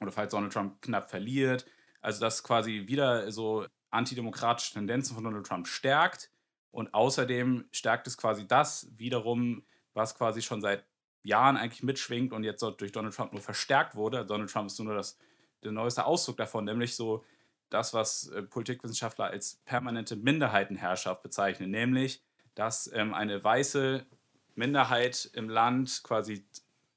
oder 0.00 0.12
falls 0.12 0.32
Donald 0.32 0.52
Trump 0.52 0.82
knapp 0.82 1.08
verliert. 1.08 1.66
Also 2.00 2.20
dass 2.20 2.42
quasi 2.42 2.84
wieder 2.86 3.30
so 3.32 3.66
antidemokratische 3.90 4.74
Tendenzen 4.74 5.14
von 5.14 5.24
Donald 5.24 5.46
Trump 5.46 5.66
stärkt. 5.66 6.30
Und 6.70 6.92
außerdem 6.92 7.66
stärkt 7.70 8.06
es 8.08 8.18
quasi 8.18 8.46
das 8.46 8.88
wiederum, 8.96 9.64
was 9.94 10.16
quasi 10.16 10.42
schon 10.42 10.60
seit 10.60 10.84
Jahren 11.22 11.56
eigentlich 11.56 11.82
mitschwingt 11.82 12.32
und 12.32 12.42
jetzt 12.42 12.60
durch 12.62 12.92
Donald 12.92 13.14
Trump 13.14 13.32
nur 13.32 13.40
verstärkt 13.40 13.94
wurde. 13.94 14.26
Donald 14.26 14.50
Trump 14.50 14.66
ist 14.66 14.78
nur 14.80 14.94
das, 14.94 15.16
der 15.62 15.72
neueste 15.72 16.04
Ausdruck 16.04 16.36
davon, 16.36 16.64
nämlich 16.64 16.96
so 16.96 17.24
das, 17.70 17.94
was 17.94 18.28
äh, 18.28 18.42
Politikwissenschaftler 18.42 19.26
als 19.26 19.62
permanente 19.64 20.16
Minderheitenherrschaft 20.16 21.22
bezeichnen, 21.22 21.70
nämlich 21.70 22.22
dass 22.54 22.90
ähm, 22.92 23.14
eine 23.14 23.42
weiße 23.42 24.06
Minderheit 24.54 25.30
im 25.32 25.48
Land 25.48 26.02
quasi 26.04 26.46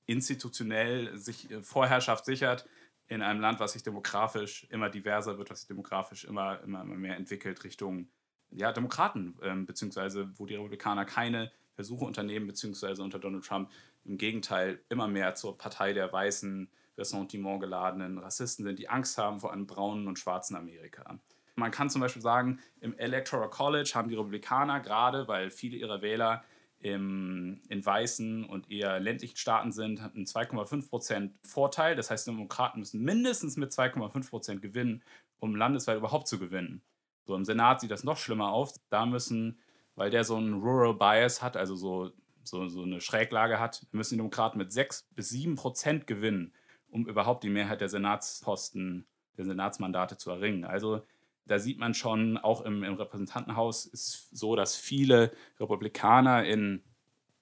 institutionell 0.07 1.15
sich 1.17 1.51
äh, 1.51 1.61
Vorherrschaft 1.61 2.25
sichert 2.25 2.65
in 3.07 3.21
einem 3.21 3.39
Land, 3.39 3.59
was 3.59 3.73
sich 3.73 3.83
demografisch 3.83 4.67
immer 4.69 4.89
diverser 4.89 5.37
wird, 5.37 5.49
was 5.49 5.59
sich 5.59 5.67
demografisch 5.67 6.25
immer, 6.25 6.61
immer, 6.63 6.83
mehr 6.83 7.15
entwickelt 7.15 7.63
Richtung 7.63 8.09
ja, 8.49 8.71
Demokraten, 8.71 9.37
ähm, 9.43 9.65
beziehungsweise 9.65 10.29
wo 10.37 10.45
die 10.45 10.55
Republikaner 10.55 11.05
keine 11.05 11.51
Versuche 11.75 12.05
unternehmen, 12.05 12.47
beziehungsweise 12.47 13.03
unter 13.03 13.19
Donald 13.19 13.45
Trump 13.45 13.69
im 14.03 14.17
Gegenteil 14.17 14.81
immer 14.89 15.07
mehr 15.07 15.35
zur 15.35 15.57
Partei 15.57 15.93
der 15.93 16.11
weißen, 16.11 16.69
Ressentiment 16.97 17.61
geladenen 17.61 18.17
Rassisten 18.17 18.65
sind, 18.65 18.79
die 18.79 18.89
Angst 18.89 19.17
haben 19.17 19.39
vor 19.39 19.53
einem 19.53 19.67
braunen 19.67 20.07
und 20.07 20.17
schwarzen 20.17 20.55
Amerika. 20.55 21.19
Man 21.55 21.71
kann 21.71 21.89
zum 21.89 22.01
Beispiel 22.01 22.21
sagen, 22.21 22.59
im 22.81 22.97
Electoral 22.97 23.49
College 23.49 23.91
haben 23.93 24.09
die 24.09 24.15
Republikaner 24.15 24.79
gerade, 24.79 25.27
weil 25.27 25.51
viele 25.51 25.77
ihrer 25.77 26.01
Wähler 26.01 26.43
im, 26.79 27.61
in 27.69 27.85
weißen 27.85 28.45
und 28.45 28.69
eher 28.69 28.99
ländlichen 28.99 29.37
Staaten 29.37 29.71
sind, 29.71 30.01
hat 30.01 30.15
einen 30.15 30.25
2,5% 30.25 31.31
Vorteil. 31.41 31.95
Das 31.95 32.11
heißt, 32.11 32.27
Demokraten 32.27 32.79
müssen 32.79 33.03
mindestens 33.03 33.57
mit 33.57 33.71
2,5% 33.71 34.59
gewinnen, 34.59 35.03
um 35.39 35.55
landesweit 35.55 35.97
überhaupt 35.97 36.27
zu 36.27 36.37
gewinnen. 36.39 36.81
So 37.25 37.35
im 37.35 37.45
Senat 37.45 37.81
sieht 37.81 37.91
das 37.91 38.03
noch 38.03 38.17
schlimmer 38.17 38.51
aus. 38.51 38.79
Da 38.89 39.05
müssen, 39.05 39.59
weil 39.95 40.09
der 40.09 40.23
so 40.23 40.35
einen 40.35 40.61
Rural 40.61 40.93
Bias 40.93 41.41
hat, 41.41 41.57
also 41.57 41.75
so, 41.75 42.11
so, 42.43 42.67
so 42.67 42.83
eine 42.83 43.01
Schräglage 43.01 43.59
hat, 43.59 43.85
müssen 43.91 44.13
die 44.13 44.17
Demokraten 44.17 44.57
mit 44.57 44.71
6 44.71 45.07
bis 45.15 45.31
7% 45.31 46.05
gewinnen, 46.05 46.53
um 46.89 47.07
überhaupt 47.07 47.43
die 47.43 47.49
Mehrheit 47.49 47.81
der 47.81 47.89
Senatsposten, 47.89 49.07
der 49.37 49.45
Senatsmandate 49.45 50.17
zu 50.17 50.29
erringen. 50.29 50.63
Also 50.63 51.01
da 51.47 51.59
sieht 51.59 51.79
man 51.79 51.93
schon, 51.93 52.37
auch 52.37 52.61
im, 52.61 52.83
im 52.83 52.95
Repräsentantenhaus 52.95 53.85
ist 53.85 54.07
es 54.07 54.29
so, 54.31 54.55
dass 54.55 54.75
viele 54.75 55.31
Republikaner 55.59 56.45
in 56.45 56.83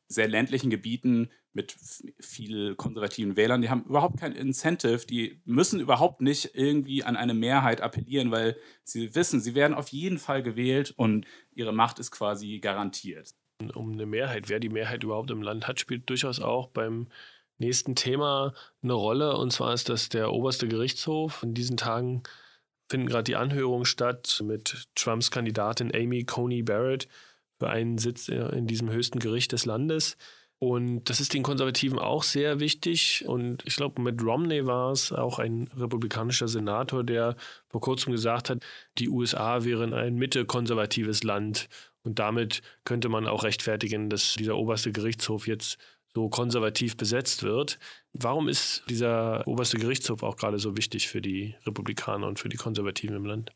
sehr 0.08 0.28
ländlichen 0.28 0.70
Gebieten 0.70 1.30
mit 1.54 1.76
viel 2.20 2.76
konservativen 2.76 3.38
Wählern, 3.38 3.62
die 3.62 3.70
haben 3.70 3.86
überhaupt 3.86 4.20
kein 4.20 4.34
Incentive, 4.34 5.06
die 5.08 5.42
müssen 5.46 5.80
überhaupt 5.80 6.22
nicht 6.22 6.52
irgendwie 6.54 7.04
an 7.04 7.16
eine 7.16 7.34
Mehrheit 7.34 7.80
appellieren, 7.80 8.30
weil 8.30 8.58
sie 8.84 9.16
wissen, 9.16 9.40
sie 9.40 9.56
werden 9.56 9.74
auf 9.74 9.88
jeden 9.88 10.20
Fall 10.20 10.44
gewählt 10.44 10.94
und 10.98 11.26
ihre 11.54 11.72
Macht 11.72 12.00
ist 12.00 12.12
quasi 12.12 12.60
garantiert. 12.60 13.34
Um 13.74 13.94
eine 13.94 14.06
Mehrheit, 14.06 14.50
wer 14.50 14.60
die 14.60 14.70
Mehrheit 14.70 15.04
überhaupt 15.04 15.32
im 15.32 15.42
Land 15.42 15.66
hat, 15.66 15.80
spielt 15.80 16.10
durchaus 16.10 16.42
auch 16.42 16.68
beim 16.68 17.08
nächsten 17.58 17.96
Thema 17.96 18.54
eine 18.84 18.94
Rolle. 18.94 19.38
Und 19.38 19.54
zwar 19.54 19.74
ist 19.74 19.88
das 19.88 20.10
der 20.10 20.34
oberste 20.34 20.68
Gerichtshof. 20.68 21.42
In 21.42 21.54
diesen 21.54 21.78
Tagen 21.78 22.24
finden 22.90 23.08
gerade 23.08 23.24
die 23.24 23.36
Anhörungen 23.36 23.86
statt 23.86 24.42
mit 24.46 24.88
Trumps 24.96 25.32
Kandidatin 25.32 25.94
Amy 25.94 26.24
Coney 26.24 26.64
Barrett 26.64 27.08
für 27.60 27.70
einen 27.70 27.98
Sitz 27.98 28.28
in 28.28 28.68
diesem 28.68 28.90
höchsten 28.90 29.20
Gericht 29.20 29.52
des 29.52 29.66
Landes. 29.66 30.18
Und 30.60 31.10
das 31.10 31.20
ist 31.20 31.34
den 31.34 31.44
Konservativen 31.44 32.00
auch 32.00 32.24
sehr 32.24 32.60
wichtig. 32.60 33.26
Und 33.28 33.64
ich 33.66 33.76
glaube, 33.76 34.02
mit 34.02 34.24
Romney 34.24 34.66
war 34.66 34.92
es 34.92 35.12
auch 35.12 35.38
ein 35.40 35.70
republikanischer 35.76 36.48
Senator, 36.48 37.04
der 37.04 37.36
vor 37.68 37.82
kurzem 37.82 38.14
gesagt 38.14 38.50
hat, 38.50 38.64
die 38.98 39.10
USA 39.10 39.64
wären 39.64 39.94
ein 39.94 40.16
mitte-konservatives 40.16 41.24
Land. 41.24 41.68
Und 42.04 42.20
damit 42.20 42.62
könnte 42.86 43.10
man 43.10 43.28
auch 43.28 43.44
rechtfertigen, 43.44 44.10
dass 44.10 44.36
dieser 44.36 44.56
oberste 44.56 44.92
Gerichtshof 44.92 45.48
jetzt 45.48 45.78
so 46.16 46.30
konservativ 46.30 46.96
besetzt 46.96 47.44
wird. 47.44 47.78
Warum 48.14 48.48
ist 48.48 48.84
dieser 48.90 49.46
oberste 49.48 49.78
Gerichtshof 49.78 50.24
auch 50.24 50.38
gerade 50.38 50.60
so 50.60 50.78
wichtig 50.78 51.10
für 51.10 51.22
die 51.22 51.56
Republikaner 51.66 52.28
und 52.28 52.40
für 52.40 52.48
die 52.48 52.56
Konservativen 52.56 53.18
im 53.18 53.26
Land? 53.26 53.52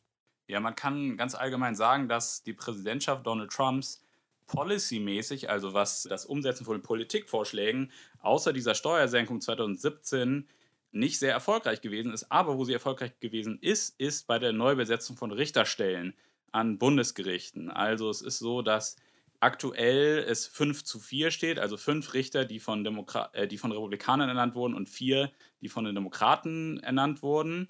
Ja, 0.47 0.59
man 0.59 0.75
kann 0.75 1.15
ganz 1.15 1.35
allgemein 1.35 1.75
sagen, 1.75 2.09
dass 2.09 2.43
die 2.43 2.53
Präsidentschaft 2.53 3.25
Donald 3.25 3.51
Trumps 3.51 4.03
policymäßig, 4.47 5.49
also 5.49 5.73
was 5.73 6.03
das 6.03 6.25
Umsetzen 6.25 6.65
von 6.65 6.81
Politikvorschlägen, 6.81 7.91
außer 8.19 8.51
dieser 8.51 8.75
Steuersenkung 8.75 9.39
2017 9.39 10.49
nicht 10.91 11.19
sehr 11.19 11.31
erfolgreich 11.31 11.81
gewesen 11.81 12.11
ist. 12.11 12.29
Aber 12.29 12.57
wo 12.57 12.65
sie 12.65 12.73
erfolgreich 12.73 13.17
gewesen 13.21 13.59
ist, 13.61 13.97
ist 13.99 14.27
bei 14.27 14.37
der 14.37 14.51
Neubesetzung 14.51 15.15
von 15.15 15.31
Richterstellen 15.31 16.13
an 16.51 16.77
Bundesgerichten. 16.77 17.69
Also 17.69 18.09
es 18.09 18.21
ist 18.21 18.39
so, 18.39 18.61
dass 18.63 18.97
aktuell 19.39 20.25
es 20.27 20.47
5 20.47 20.83
zu 20.83 20.99
4 20.99 21.31
steht, 21.31 21.59
also 21.59 21.77
fünf 21.77 22.13
Richter, 22.13 22.45
die 22.45 22.59
von, 22.59 22.83
Demokra 22.83 23.29
äh, 23.33 23.47
die 23.47 23.57
von 23.57 23.71
Republikanern 23.71 24.29
ernannt 24.29 24.55
wurden 24.55 24.73
und 24.75 24.89
vier, 24.89 25.31
die 25.61 25.69
von 25.69 25.85
den 25.85 25.95
Demokraten 25.95 26.79
ernannt 26.79 27.21
wurden. 27.21 27.69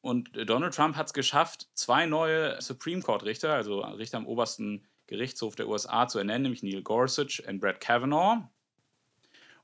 Und 0.00 0.30
Donald 0.34 0.74
Trump 0.74 0.96
hat 0.96 1.06
es 1.06 1.14
geschafft, 1.14 1.68
zwei 1.74 2.06
neue 2.06 2.60
Supreme 2.60 3.00
Court-Richter, 3.00 3.54
also 3.54 3.80
Richter 3.80 4.18
am 4.18 4.26
obersten 4.26 4.84
Gerichtshof 5.06 5.54
der 5.54 5.68
USA, 5.68 6.08
zu 6.08 6.18
ernennen, 6.18 6.42
nämlich 6.42 6.62
Neil 6.62 6.82
Gorsuch 6.82 7.42
und 7.48 7.60
Brett 7.60 7.80
Kavanaugh. 7.80 8.48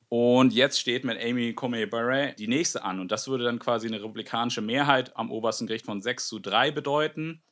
Und 0.09 0.53
jetzt 0.53 0.81
steht 0.81 1.05
mit 1.05 1.23
Amy 1.23 1.55
Comey 1.55 1.87
Barrett 1.87 2.39
die 2.39 2.49
nächste 2.49 2.83
an. 2.83 3.01
Und 3.01 3.13
das 3.13 3.29
würde 3.29 3.45
dann 3.45 3.59
quasi 3.59 3.87
eine 3.87 4.03
republikanische 4.03 4.61
Mehrheit 4.61 5.17
am 5.17 5.31
obersten 5.31 5.67
Gericht 5.67 5.87
von 5.87 6.01
6 6.01 6.27
zu 6.27 6.39
3 6.39 6.73
bedeuten, 6.73 7.43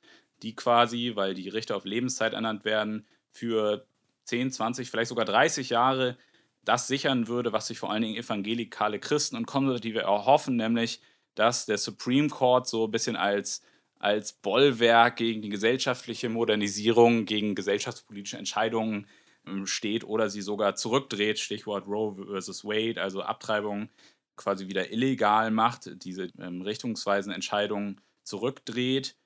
die 0.43 0.57
quasi, 0.57 1.12
weil 1.14 1.35
die 1.35 1.49
Richter 1.49 1.76
auf 1.76 1.85
Lebenszeit 1.85 2.33
ernannt 2.33 2.64
werden, 2.64 3.07
für 3.31 3.87
10, 4.28 4.52
20, 4.52 4.90
vielleicht 4.90 5.08
sogar 5.08 5.25
30 5.25 5.70
Jahre 5.70 6.16
das 6.64 6.87
sichern 6.87 7.28
würde, 7.28 7.52
was 7.52 7.66
sich 7.66 7.78
vor 7.78 7.90
allen 7.90 8.02
Dingen 8.02 8.16
evangelikale 8.16 8.99
Christen 8.99 9.37
und 9.37 9.47
Konservative 9.47 10.02
erhoffen, 10.02 10.56
nämlich 10.56 11.00
dass 11.35 11.66
der 11.66 11.78
Supreme 11.78 12.28
Court 12.28 12.66
so 12.66 12.87
ein 12.87 12.90
bisschen 12.90 13.16
als, 13.16 13.62
als 13.99 14.32
Bollwerk 14.32 15.16
gegen 15.16 15.40
die 15.40 15.49
gesellschaftliche 15.49 16.28
Modernisierung, 16.28 17.25
gegen 17.25 17.54
gesellschaftspolitische 17.54 18.37
Entscheidungen 18.37 19.06
ähm, 19.47 19.66
steht 19.66 20.04
oder 20.04 20.28
sie 20.28 20.42
sogar 20.42 20.75
zurückdreht, 20.75 21.38
Stichwort 21.38 21.87
Roe 21.87 22.16
versus 22.26 22.64
Wade, 22.64 23.00
also 23.00 23.23
Abtreibung 23.23 23.88
quasi 24.37 24.68
wieder 24.68 24.92
illegal 24.92 25.50
macht, 25.50 25.90
diese 26.04 26.28
ähm, 26.38 26.62
richtungsweisen 26.62 27.32
Entscheidungen 27.32 28.00
zurückdreht. 28.25 29.16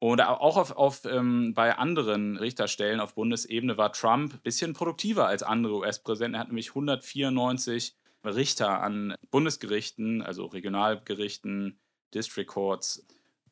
Und 0.00 0.22
auch 0.22 0.56
auf, 0.56 0.70
auf 0.72 1.04
ähm, 1.04 1.52
bei 1.54 1.76
anderen 1.76 2.38
Richterstellen 2.38 3.00
auf 3.00 3.14
Bundesebene 3.14 3.76
war 3.76 3.92
Trump 3.92 4.32
ein 4.32 4.40
bisschen 4.40 4.72
produktiver 4.72 5.26
als 5.26 5.42
andere 5.42 5.74
US-Präsidenten. 5.74 6.34
Er 6.34 6.40
hat 6.40 6.48
nämlich 6.48 6.70
194 6.70 7.94
Richter 8.24 8.82
an 8.82 9.14
Bundesgerichten, 9.30 10.22
also 10.22 10.46
Regionalgerichten, 10.46 11.78
District 12.14 12.46
Courts 12.46 13.06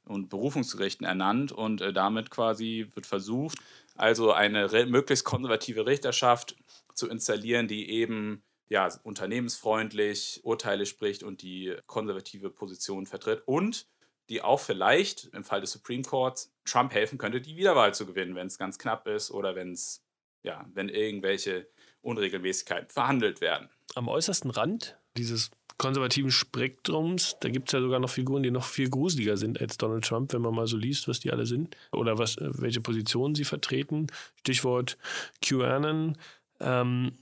und 0.06 0.30
Berufungsgerichten 0.30 1.06
ernannt 1.06 1.52
und 1.52 1.82
äh, 1.82 1.92
damit 1.92 2.30
quasi 2.30 2.90
wird 2.94 3.04
versucht, 3.04 3.58
also 3.94 4.32
eine 4.32 4.68
möglichst 4.86 5.26
konservative 5.26 5.84
Richterschaft 5.84 6.56
zu 6.94 7.08
installieren, 7.08 7.68
die 7.68 7.90
eben 7.90 8.42
ja, 8.70 8.88
unternehmensfreundlich 9.02 10.40
Urteile 10.44 10.86
spricht 10.86 11.22
und 11.22 11.42
die 11.42 11.76
konservative 11.86 12.48
Position 12.48 13.04
vertritt 13.04 13.42
und 13.44 13.86
die 14.28 14.42
auch 14.42 14.60
vielleicht 14.60 15.24
im 15.32 15.44
Fall 15.44 15.60
des 15.60 15.72
Supreme 15.72 16.02
Courts 16.02 16.52
Trump 16.64 16.92
helfen 16.92 17.18
könnte, 17.18 17.40
die 17.40 17.56
Wiederwahl 17.56 17.94
zu 17.94 18.06
gewinnen, 18.06 18.34
wenn 18.34 18.46
es 18.46 18.58
ganz 18.58 18.78
knapp 18.78 19.06
ist 19.06 19.30
oder 19.30 19.54
wenn 19.54 19.72
es 19.72 20.02
ja, 20.42 20.64
wenn 20.74 20.88
irgendwelche 20.88 21.66
Unregelmäßigkeiten 22.02 22.88
verhandelt 22.90 23.40
werden. 23.40 23.68
Am 23.94 24.08
äußersten 24.08 24.50
Rand 24.50 24.96
dieses 25.16 25.50
konservativen 25.78 26.30
Spektrums, 26.30 27.36
da 27.40 27.48
gibt 27.48 27.68
es 27.68 27.72
ja 27.72 27.80
sogar 27.80 28.00
noch 28.00 28.10
Figuren, 28.10 28.42
die 28.42 28.50
noch 28.50 28.64
viel 28.64 28.90
gruseliger 28.90 29.36
sind 29.36 29.60
als 29.60 29.78
Donald 29.78 30.04
Trump, 30.04 30.32
wenn 30.32 30.42
man 30.42 30.54
mal 30.54 30.66
so 30.66 30.76
liest, 30.76 31.06
was 31.08 31.20
die 31.20 31.30
alle 31.30 31.46
sind 31.46 31.76
oder 31.92 32.18
was, 32.18 32.36
äh, 32.36 32.50
welche 32.54 32.80
Positionen 32.80 33.34
sie 33.34 33.44
vertreten. 33.44 34.08
Stichwort 34.40 34.98
QAnon. 35.40 36.18
Ähm, 36.60 37.12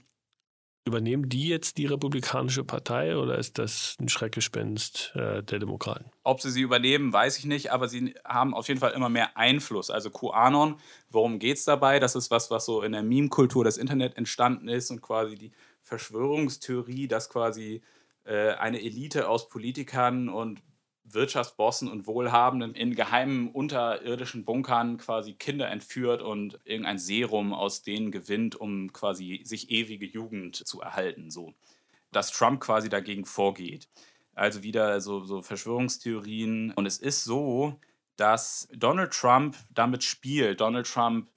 Übernehmen 0.87 1.29
die 1.29 1.47
jetzt 1.47 1.77
die 1.77 1.85
Republikanische 1.85 2.63
Partei 2.63 3.17
oder 3.17 3.37
ist 3.37 3.59
das 3.59 3.95
ein 3.99 4.09
Schreckgespenst 4.09 5.13
äh, 5.15 5.43
der 5.43 5.59
Demokraten? 5.59 6.09
Ob 6.23 6.41
sie 6.41 6.49
sie 6.49 6.61
übernehmen, 6.61 7.13
weiß 7.13 7.37
ich 7.37 7.45
nicht, 7.45 7.71
aber 7.71 7.87
sie 7.87 8.15
haben 8.25 8.53
auf 8.53 8.67
jeden 8.67 8.79
Fall 8.79 8.93
immer 8.93 9.09
mehr 9.09 9.37
Einfluss. 9.37 9.91
Also 9.91 10.09
QAnon, 10.09 10.77
worum 11.11 11.37
geht 11.37 11.57
es 11.57 11.65
dabei? 11.65 11.99
Das 11.99 12.15
ist 12.15 12.31
was, 12.31 12.49
was 12.49 12.65
so 12.65 12.81
in 12.81 12.93
der 12.93 13.03
Meme-Kultur 13.03 13.63
des 13.63 13.77
Internet 13.77 14.17
entstanden 14.17 14.67
ist 14.67 14.89
und 14.89 15.01
quasi 15.01 15.35
die 15.35 15.51
Verschwörungstheorie, 15.83 17.07
dass 17.07 17.29
quasi 17.29 17.81
äh, 18.25 18.53
eine 18.53 18.81
Elite 18.81 19.29
aus 19.29 19.49
Politikern 19.49 20.29
und 20.29 20.61
Wirtschaftsbossen 21.09 21.89
und 21.89 22.07
Wohlhabenden 22.07 22.75
in 22.75 22.95
geheimen 22.95 23.49
unterirdischen 23.49 24.45
Bunkern 24.45 24.97
quasi 24.97 25.33
Kinder 25.33 25.69
entführt 25.69 26.21
und 26.21 26.59
irgendein 26.65 26.97
Serum 26.97 27.53
aus 27.53 27.83
denen 27.83 28.11
gewinnt, 28.11 28.55
um 28.55 28.91
quasi 28.93 29.41
sich 29.43 29.71
ewige 29.71 30.05
Jugend 30.05 30.55
zu 30.55 30.81
erhalten. 30.81 31.31
So. 31.31 31.53
Dass 32.11 32.31
Trump 32.31 32.61
quasi 32.61 32.89
dagegen 32.89 33.25
vorgeht. 33.25 33.87
Also 34.33 34.63
wieder 34.63 35.01
so, 35.01 35.23
so 35.23 35.41
Verschwörungstheorien. 35.41 36.73
Und 36.73 36.85
es 36.85 36.97
ist 36.97 37.23
so, 37.23 37.79
dass 38.17 38.67
Donald 38.73 39.11
Trump 39.13 39.55
damit 39.69 40.03
spielt. 40.03 40.61
Donald 40.61 40.87
Trump 40.87 41.29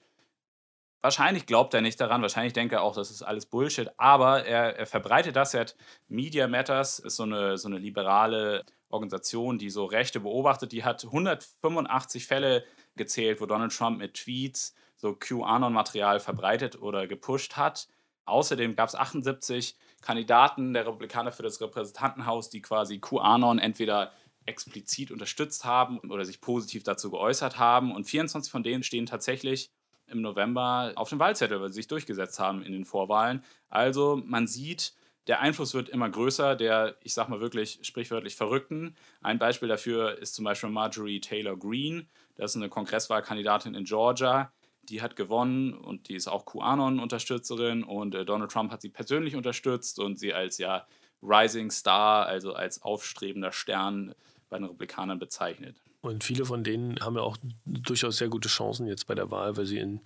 Wahrscheinlich 1.03 1.47
glaubt 1.47 1.73
er 1.73 1.81
nicht 1.81 1.99
daran, 1.99 2.21
wahrscheinlich 2.21 2.53
denkt 2.53 2.73
er 2.73 2.83
auch, 2.83 2.93
das 2.93 3.09
ist 3.09 3.23
alles 3.23 3.47
Bullshit, 3.47 3.89
aber 3.97 4.45
er, 4.45 4.77
er 4.77 4.85
verbreitet 4.85 5.35
das. 5.35 5.55
Er 5.55 5.61
hat 5.61 5.75
Media 6.07 6.47
Matters, 6.47 6.99
ist 6.99 7.15
so 7.15 7.23
eine, 7.23 7.57
so 7.57 7.67
eine 7.67 7.79
liberale 7.79 8.63
Organisation, 8.91 9.57
die 9.57 9.69
so 9.69 9.85
Rechte 9.85 10.19
beobachtet. 10.19 10.71
Die 10.71 10.83
hat 10.83 11.03
185 11.03 12.25
Fälle 12.25 12.63
gezählt, 12.95 13.41
wo 13.41 13.45
Donald 13.45 13.75
Trump 13.75 13.97
mit 13.97 14.15
Tweets 14.15 14.75
so 14.95 15.15
QAnon-Material 15.15 16.19
verbreitet 16.19 16.81
oder 16.81 17.07
gepusht 17.07 17.57
hat. 17.57 17.87
Außerdem 18.25 18.75
gab 18.75 18.89
es 18.89 18.95
78 18.95 19.75
Kandidaten 20.01 20.73
der 20.73 20.85
Republikaner 20.85 21.31
für 21.31 21.43
das 21.43 21.59
Repräsentantenhaus, 21.59 22.49
die 22.49 22.61
quasi 22.61 22.99
QAnon 22.99 23.59
entweder 23.59 24.11
explizit 24.45 25.11
unterstützt 25.11 25.65
haben 25.65 25.99
oder 25.99 26.25
sich 26.25 26.41
positiv 26.41 26.83
dazu 26.83 27.11
geäußert 27.11 27.59
haben. 27.59 27.93
Und 27.93 28.05
24 28.05 28.51
von 28.51 28.63
denen 28.63 28.83
stehen 28.83 29.05
tatsächlich 29.05 29.71
im 30.07 30.21
November 30.21 30.93
auf 30.95 31.09
dem 31.09 31.19
Wahlzettel, 31.19 31.61
weil 31.61 31.69
sie 31.69 31.75
sich 31.75 31.87
durchgesetzt 31.87 32.39
haben 32.39 32.63
in 32.63 32.73
den 32.73 32.85
Vorwahlen. 32.85 33.43
Also 33.69 34.21
man 34.25 34.47
sieht, 34.47 34.93
der 35.27 35.39
Einfluss 35.39 35.73
wird 35.73 35.89
immer 35.89 36.09
größer, 36.09 36.55
der, 36.55 36.95
ich 37.03 37.13
sag 37.13 37.29
mal 37.29 37.39
wirklich 37.39 37.79
sprichwörtlich 37.83 38.35
Verrückten. 38.35 38.95
Ein 39.21 39.39
Beispiel 39.39 39.69
dafür 39.69 40.17
ist 40.17 40.35
zum 40.35 40.45
Beispiel 40.45 40.69
Marjorie 40.69 41.21
Taylor 41.21 41.57
Greene. 41.57 42.05
Das 42.35 42.51
ist 42.51 42.57
eine 42.57 42.69
Kongresswahlkandidatin 42.69 43.75
in 43.75 43.83
Georgia. 43.83 44.51
Die 44.83 45.01
hat 45.01 45.15
gewonnen 45.15 45.73
und 45.73 46.09
die 46.09 46.15
ist 46.15 46.27
auch 46.27 46.45
QAnon-Unterstützerin 46.45 47.83
und 47.83 48.15
äh, 48.15 48.25
Donald 48.25 48.51
Trump 48.51 48.71
hat 48.71 48.81
sie 48.81 48.89
persönlich 48.89 49.35
unterstützt 49.35 49.99
und 49.99 50.17
sie 50.17 50.33
als 50.33 50.57
ja 50.57 50.87
Rising 51.21 51.69
Star, 51.69 52.25
also 52.25 52.53
als 52.53 52.81
aufstrebender 52.81 53.51
Stern 53.51 54.15
bei 54.49 54.57
den 54.57 54.65
Republikanern 54.65 55.19
bezeichnet. 55.19 55.75
Und 56.01 56.23
viele 56.23 56.45
von 56.45 56.63
denen 56.63 56.99
haben 56.99 57.15
ja 57.15 57.21
auch 57.21 57.37
durchaus 57.65 58.17
sehr 58.17 58.29
gute 58.29 58.49
Chancen 58.49 58.87
jetzt 58.87 59.05
bei 59.05 59.13
der 59.13 59.29
Wahl, 59.29 59.55
weil 59.55 59.67
sie 59.67 59.77
in 59.77 60.01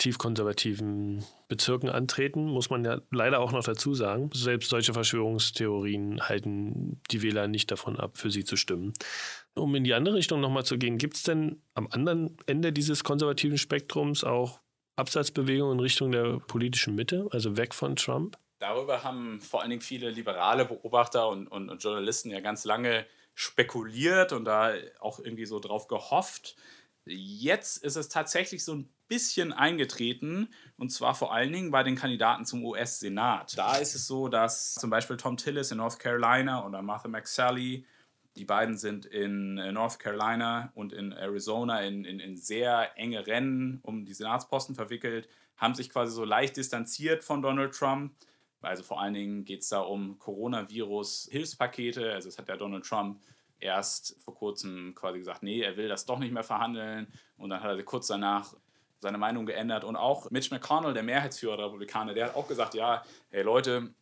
tiefkonservativen 0.00 1.24
Bezirken 1.48 1.90
antreten, 1.90 2.46
muss 2.46 2.70
man 2.70 2.84
ja 2.84 3.00
leider 3.10 3.38
auch 3.38 3.52
noch 3.52 3.62
dazu 3.62 3.94
sagen. 3.94 4.30
Selbst 4.32 4.70
solche 4.70 4.94
Verschwörungstheorien 4.94 6.28
halten 6.28 7.00
die 7.10 7.22
Wähler 7.22 7.48
nicht 7.48 7.70
davon 7.70 8.00
ab, 8.00 8.16
für 8.16 8.30
sie 8.30 8.44
zu 8.44 8.56
stimmen. 8.56 8.94
Um 9.54 9.74
in 9.74 9.84
die 9.84 9.94
andere 9.94 10.14
Richtung 10.14 10.40
nochmal 10.40 10.64
zu 10.64 10.78
gehen, 10.78 10.96
gibt 10.96 11.16
es 11.16 11.22
denn 11.22 11.62
am 11.74 11.86
anderen 11.90 12.36
Ende 12.46 12.72
dieses 12.72 13.04
konservativen 13.04 13.58
Spektrums 13.58 14.24
auch 14.24 14.60
Absatzbewegungen 14.96 15.74
in 15.74 15.80
Richtung 15.80 16.12
der 16.12 16.40
politischen 16.40 16.94
Mitte, 16.94 17.28
also 17.30 17.56
weg 17.56 17.74
von 17.74 17.94
Trump? 17.94 18.38
Darüber 18.58 19.04
haben 19.04 19.40
vor 19.40 19.60
allen 19.60 19.70
Dingen 19.70 19.82
viele 19.82 20.10
liberale 20.10 20.64
Beobachter 20.64 21.28
und, 21.28 21.46
und, 21.46 21.68
und 21.68 21.82
Journalisten 21.82 22.30
ja 22.30 22.40
ganz 22.40 22.64
lange 22.64 23.06
spekuliert 23.34 24.32
und 24.32 24.46
da 24.46 24.72
auch 24.98 25.18
irgendwie 25.18 25.46
so 25.46 25.60
drauf 25.60 25.88
gehofft. 25.88 26.56
Jetzt 27.06 27.82
ist 27.82 27.96
es 27.96 28.08
tatsächlich 28.08 28.64
so 28.64 28.74
ein 28.74 28.88
bisschen 29.10 29.52
eingetreten 29.52 30.48
und 30.76 30.90
zwar 30.90 31.14
vor 31.14 31.34
allen 31.34 31.52
Dingen 31.52 31.72
bei 31.72 31.82
den 31.82 31.96
Kandidaten 31.96 32.44
zum 32.46 32.64
US-Senat. 32.64 33.58
Da 33.58 33.76
ist 33.76 33.96
es 33.96 34.06
so, 34.06 34.28
dass 34.28 34.74
zum 34.76 34.88
Beispiel 34.88 35.16
Tom 35.16 35.36
Tillis 35.36 35.72
in 35.72 35.78
North 35.78 35.98
Carolina 35.98 36.64
oder 36.64 36.80
Martha 36.80 37.08
McSally, 37.08 37.84
die 38.36 38.44
beiden 38.44 38.78
sind 38.78 39.06
in 39.06 39.58
äh, 39.58 39.72
North 39.72 39.98
Carolina 39.98 40.70
und 40.74 40.92
in 40.92 41.10
Arizona 41.10 41.82
in, 41.82 42.04
in, 42.04 42.20
in 42.20 42.36
sehr 42.36 42.96
enge 42.96 43.26
Rennen 43.26 43.80
um 43.82 44.04
die 44.04 44.14
Senatsposten 44.14 44.76
verwickelt, 44.76 45.28
haben 45.56 45.74
sich 45.74 45.90
quasi 45.90 46.12
so 46.12 46.24
leicht 46.24 46.56
distanziert 46.56 47.24
von 47.24 47.42
Donald 47.42 47.74
Trump. 47.74 48.14
Also 48.62 48.84
vor 48.84 49.00
allen 49.00 49.14
Dingen 49.14 49.44
geht 49.44 49.62
es 49.62 49.70
da 49.70 49.80
um 49.80 50.20
Coronavirus-Hilfspakete. 50.20 52.12
Also 52.12 52.28
es 52.28 52.38
hat 52.38 52.48
ja 52.48 52.56
Donald 52.56 52.86
Trump 52.86 53.20
erst 53.58 54.16
vor 54.22 54.36
kurzem 54.36 54.94
quasi 54.94 55.18
gesagt, 55.18 55.42
nee, 55.42 55.62
er 55.62 55.76
will 55.76 55.88
das 55.88 56.06
doch 56.06 56.20
nicht 56.20 56.32
mehr 56.32 56.44
verhandeln. 56.44 57.08
Und 57.36 57.50
dann 57.50 57.60
hat 57.60 57.76
er 57.76 57.82
kurz 57.82 58.06
danach 58.06 58.54
seine 59.00 59.18
Meinung 59.18 59.46
geändert. 59.46 59.84
Und 59.84 59.96
auch 59.96 60.30
Mitch 60.30 60.54
McConnell, 60.54 60.94
der 60.94 61.02
Mehrheitsführer 61.02 61.56
der 61.56 61.66
Republikaner, 61.66 62.14
der 62.14 62.26
hat 62.26 62.36
auch 62.36 62.48
gesagt, 62.48 62.74
ja, 62.74 63.02
hey 63.30 63.42
Leute, 63.42 63.92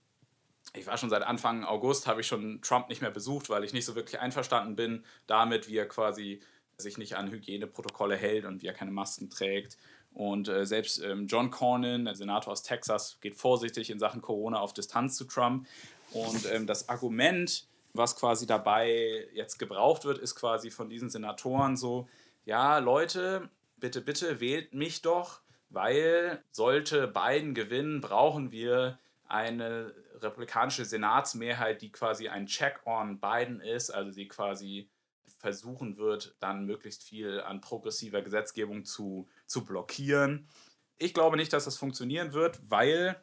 ich 0.74 0.86
war 0.86 0.98
schon 0.98 1.10
seit 1.10 1.22
Anfang 1.22 1.64
August, 1.64 2.06
habe 2.06 2.20
ich 2.20 2.26
schon 2.26 2.60
Trump 2.62 2.88
nicht 2.88 3.00
mehr 3.00 3.10
besucht, 3.10 3.48
weil 3.48 3.64
ich 3.64 3.72
nicht 3.72 3.84
so 3.84 3.94
wirklich 3.94 4.20
einverstanden 4.20 4.76
bin 4.76 5.04
damit, 5.26 5.68
wie 5.68 5.76
er 5.76 5.88
quasi 5.88 6.40
sich 6.76 6.98
nicht 6.98 7.16
an 7.16 7.30
Hygieneprotokolle 7.30 8.16
hält 8.16 8.44
und 8.44 8.62
wie 8.62 8.66
er 8.66 8.74
keine 8.74 8.90
Masken 8.90 9.30
trägt. 9.30 9.76
Und 10.12 10.48
äh, 10.48 10.64
selbst 10.64 11.02
ähm, 11.02 11.26
John 11.26 11.50
Cornyn, 11.50 12.04
der 12.04 12.14
Senator 12.14 12.52
aus 12.52 12.62
Texas, 12.62 13.18
geht 13.20 13.36
vorsichtig 13.36 13.90
in 13.90 13.98
Sachen 13.98 14.22
Corona 14.22 14.58
auf 14.60 14.72
Distanz 14.72 15.16
zu 15.16 15.24
Trump. 15.24 15.66
Und 16.12 16.50
ähm, 16.52 16.66
das 16.66 16.88
Argument, 16.88 17.66
was 17.92 18.16
quasi 18.16 18.46
dabei 18.46 19.26
jetzt 19.32 19.58
gebraucht 19.58 20.04
wird, 20.04 20.18
ist 20.18 20.34
quasi 20.34 20.70
von 20.70 20.88
diesen 20.88 21.10
Senatoren 21.10 21.76
so, 21.76 22.08
ja, 22.44 22.78
Leute, 22.78 23.50
bitte, 23.80 24.00
bitte 24.00 24.40
wählt 24.40 24.74
mich 24.74 25.02
doch, 25.02 25.40
weil 25.70 26.42
sollte 26.50 27.08
Biden 27.08 27.54
gewinnen, 27.54 28.00
brauchen 28.00 28.50
wir 28.50 28.98
eine 29.26 29.94
republikanische 30.20 30.84
Senatsmehrheit, 30.84 31.82
die 31.82 31.92
quasi 31.92 32.28
ein 32.28 32.46
Check 32.46 32.80
on 32.86 33.20
Biden 33.20 33.60
ist, 33.60 33.90
also 33.90 34.10
die 34.10 34.28
quasi 34.28 34.88
versuchen 35.38 35.96
wird, 35.96 36.34
dann 36.40 36.64
möglichst 36.64 37.04
viel 37.04 37.40
an 37.40 37.60
progressiver 37.60 38.22
Gesetzgebung 38.22 38.84
zu, 38.84 39.28
zu 39.46 39.64
blockieren. 39.64 40.48
Ich 40.96 41.14
glaube 41.14 41.36
nicht, 41.36 41.52
dass 41.52 41.64
das 41.64 41.76
funktionieren 41.76 42.32
wird, 42.32 42.58
weil 42.68 43.20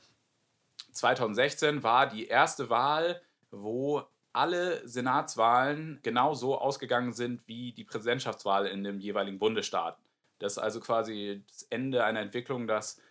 2016 0.93 1.83
war 1.83 2.07
die 2.07 2.27
erste 2.27 2.69
Wahl, 2.69 3.21
wo 3.51 4.03
alle 4.31 4.87
Senatswahlen 4.87 5.99
genauso 6.03 6.57
ausgegangen 6.57 7.13
sind 7.13 7.45
wie 7.47 7.73
die 7.73 7.83
Präsidentschaftswahl 7.83 8.67
in 8.67 8.83
dem 8.83 8.99
jeweiligen 8.99 9.39
Bundesstaat. 9.39 9.97
Das 10.39 10.54
ist 10.54 10.58
also 10.58 10.80
quasi 10.80 11.43
das 11.48 11.63
Ende 11.63 12.04
einer 12.04 12.19
Entwicklung, 12.19 12.67
dass 12.67 13.02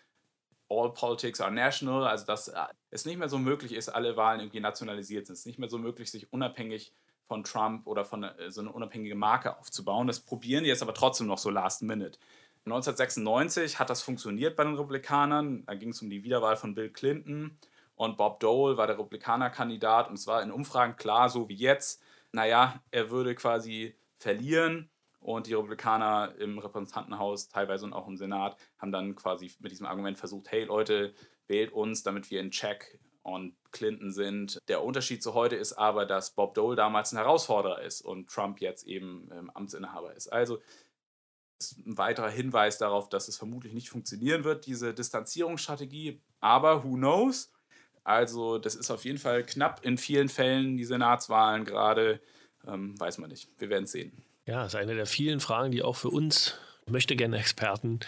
all 0.68 0.92
politics 0.92 1.40
are 1.40 1.52
national, 1.52 2.06
also 2.06 2.26
dass 2.26 2.52
es 2.90 3.04
nicht 3.04 3.18
mehr 3.18 3.28
so 3.28 3.38
möglich 3.38 3.72
ist, 3.72 3.88
alle 3.88 4.16
Wahlen 4.16 4.40
irgendwie 4.40 4.60
nationalisiert 4.60 5.26
sind. 5.26 5.34
Es 5.34 5.40
ist 5.40 5.46
nicht 5.46 5.58
mehr 5.58 5.68
so 5.68 5.78
möglich, 5.78 6.10
sich 6.10 6.32
unabhängig 6.32 6.92
von 7.26 7.44
Trump 7.44 7.86
oder 7.86 8.04
von 8.04 8.24
äh, 8.24 8.50
so 8.50 8.60
eine 8.60 8.72
unabhängige 8.72 9.14
Marke 9.14 9.58
aufzubauen. 9.58 10.06
Das 10.06 10.20
probieren 10.20 10.64
die 10.64 10.68
jetzt 10.68 10.82
aber 10.82 10.94
trotzdem 10.94 11.26
noch 11.26 11.38
so 11.38 11.50
last 11.50 11.82
minute. 11.82 12.18
1996 12.66 13.78
hat 13.78 13.90
das 13.90 14.02
funktioniert 14.02 14.56
bei 14.56 14.64
den 14.64 14.74
Republikanern. 14.74 15.64
Da 15.66 15.74
ging 15.74 15.90
es 15.90 16.00
um 16.02 16.10
die 16.10 16.24
Wiederwahl 16.24 16.56
von 16.56 16.74
Bill 16.74 16.90
Clinton 16.90 17.58
und 17.96 18.16
Bob 18.16 18.40
Dole 18.40 18.76
war 18.76 18.86
der 18.86 18.98
Republikanerkandidat 18.98 20.08
und 20.08 20.14
es 20.14 20.26
war 20.26 20.42
in 20.42 20.50
Umfragen 20.50 20.96
klar, 20.96 21.28
so 21.28 21.48
wie 21.48 21.54
jetzt, 21.54 22.02
naja, 22.32 22.82
er 22.90 23.10
würde 23.10 23.34
quasi 23.34 23.94
verlieren 24.18 24.90
und 25.24 25.46
die 25.46 25.54
Republikaner 25.54 26.34
im 26.38 26.58
Repräsentantenhaus 26.58 27.48
teilweise 27.48 27.86
und 27.86 27.94
auch 27.94 28.06
im 28.06 28.18
Senat 28.18 28.58
haben 28.78 28.92
dann 28.92 29.16
quasi 29.16 29.50
mit 29.58 29.72
diesem 29.72 29.86
Argument 29.86 30.18
versucht, 30.18 30.52
hey 30.52 30.64
Leute, 30.64 31.14
wählt 31.46 31.72
uns, 31.72 32.02
damit 32.02 32.30
wir 32.30 32.40
in 32.40 32.50
Check 32.50 33.00
und 33.22 33.56
Clinton 33.72 34.12
sind. 34.12 34.58
Der 34.68 34.84
Unterschied 34.84 35.22
zu 35.22 35.32
heute 35.32 35.56
ist 35.56 35.72
aber, 35.72 36.04
dass 36.04 36.34
Bob 36.34 36.52
Dole 36.54 36.76
damals 36.76 37.12
ein 37.12 37.16
Herausforderer 37.16 37.80
ist 37.80 38.02
und 38.02 38.28
Trump 38.28 38.60
jetzt 38.60 38.86
eben 38.86 39.30
ähm, 39.32 39.50
Amtsinhaber 39.54 40.14
ist. 40.14 40.28
Also 40.28 40.58
ist 41.58 41.78
ein 41.86 41.96
weiterer 41.96 42.28
Hinweis 42.28 42.76
darauf, 42.76 43.08
dass 43.08 43.28
es 43.28 43.38
vermutlich 43.38 43.72
nicht 43.72 43.88
funktionieren 43.88 44.44
wird, 44.44 44.66
diese 44.66 44.92
Distanzierungsstrategie. 44.92 46.20
Aber 46.40 46.84
who 46.84 46.96
knows? 46.96 47.50
Also, 48.02 48.58
das 48.58 48.74
ist 48.74 48.90
auf 48.90 49.06
jeden 49.06 49.16
Fall 49.16 49.42
knapp 49.42 49.82
in 49.86 49.96
vielen 49.96 50.28
Fällen, 50.28 50.76
die 50.76 50.84
Senatswahlen 50.84 51.64
gerade. 51.64 52.20
Ähm, 52.66 53.00
weiß 53.00 53.16
man 53.16 53.30
nicht. 53.30 53.48
Wir 53.58 53.70
werden 53.70 53.84
es 53.84 53.92
sehen. 53.92 54.22
Ja, 54.46 54.62
das 54.62 54.74
ist 54.74 54.80
eine 54.80 54.94
der 54.94 55.06
vielen 55.06 55.40
Fragen, 55.40 55.72
die 55.72 55.82
auch 55.82 55.96
für 55.96 56.10
uns, 56.10 56.58
möchte 56.86 57.16
gerne 57.16 57.38
Experten, 57.38 58.00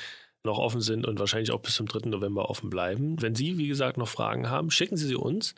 noch 0.45 0.59
offen 0.59 0.81
sind 0.81 1.05
und 1.07 1.19
wahrscheinlich 1.19 1.51
auch 1.51 1.61
bis 1.61 1.75
zum 1.75 1.87
3. 1.87 2.09
November 2.11 2.49
offen 2.51 2.71
bleiben. 2.71 3.21
Wenn 3.21 3.35
Sie, 3.35 3.59
wie 3.59 3.67
gesagt, 3.69 3.97
noch 3.97 4.09
Fragen 4.09 4.49
haben, 4.49 4.71
schicken 4.71 4.97
Sie 4.97 5.09
sie 5.09 5.17
uns. 5.17 5.57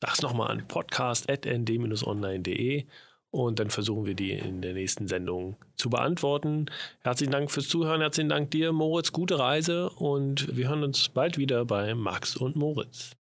Das 0.00 0.22
nochmal 0.22 0.50
an 0.50 0.68
podcast.nd-online.de 0.68 2.86
und 3.30 3.58
dann 3.58 3.70
versuchen 3.70 4.04
wir 4.04 4.14
die 4.14 4.32
in 4.32 4.60
der 4.60 4.74
nächsten 4.74 5.08
Sendung 5.08 5.56
zu 5.76 5.88
beantworten. 5.90 6.66
Herzlichen 7.00 7.32
Dank 7.32 7.50
fürs 7.50 7.68
Zuhören, 7.68 8.02
herzlichen 8.02 8.28
Dank 8.28 8.50
dir, 8.50 8.72
Moritz. 8.72 9.12
Gute 9.12 9.38
Reise 9.38 9.88
und 9.90 10.54
wir 10.56 10.68
hören 10.68 10.84
uns 10.84 11.08
bald 11.08 11.38
wieder 11.38 11.64
bei 11.64 11.94
Max 11.94 12.36
und 12.36 12.56
Moritz. 12.56 13.16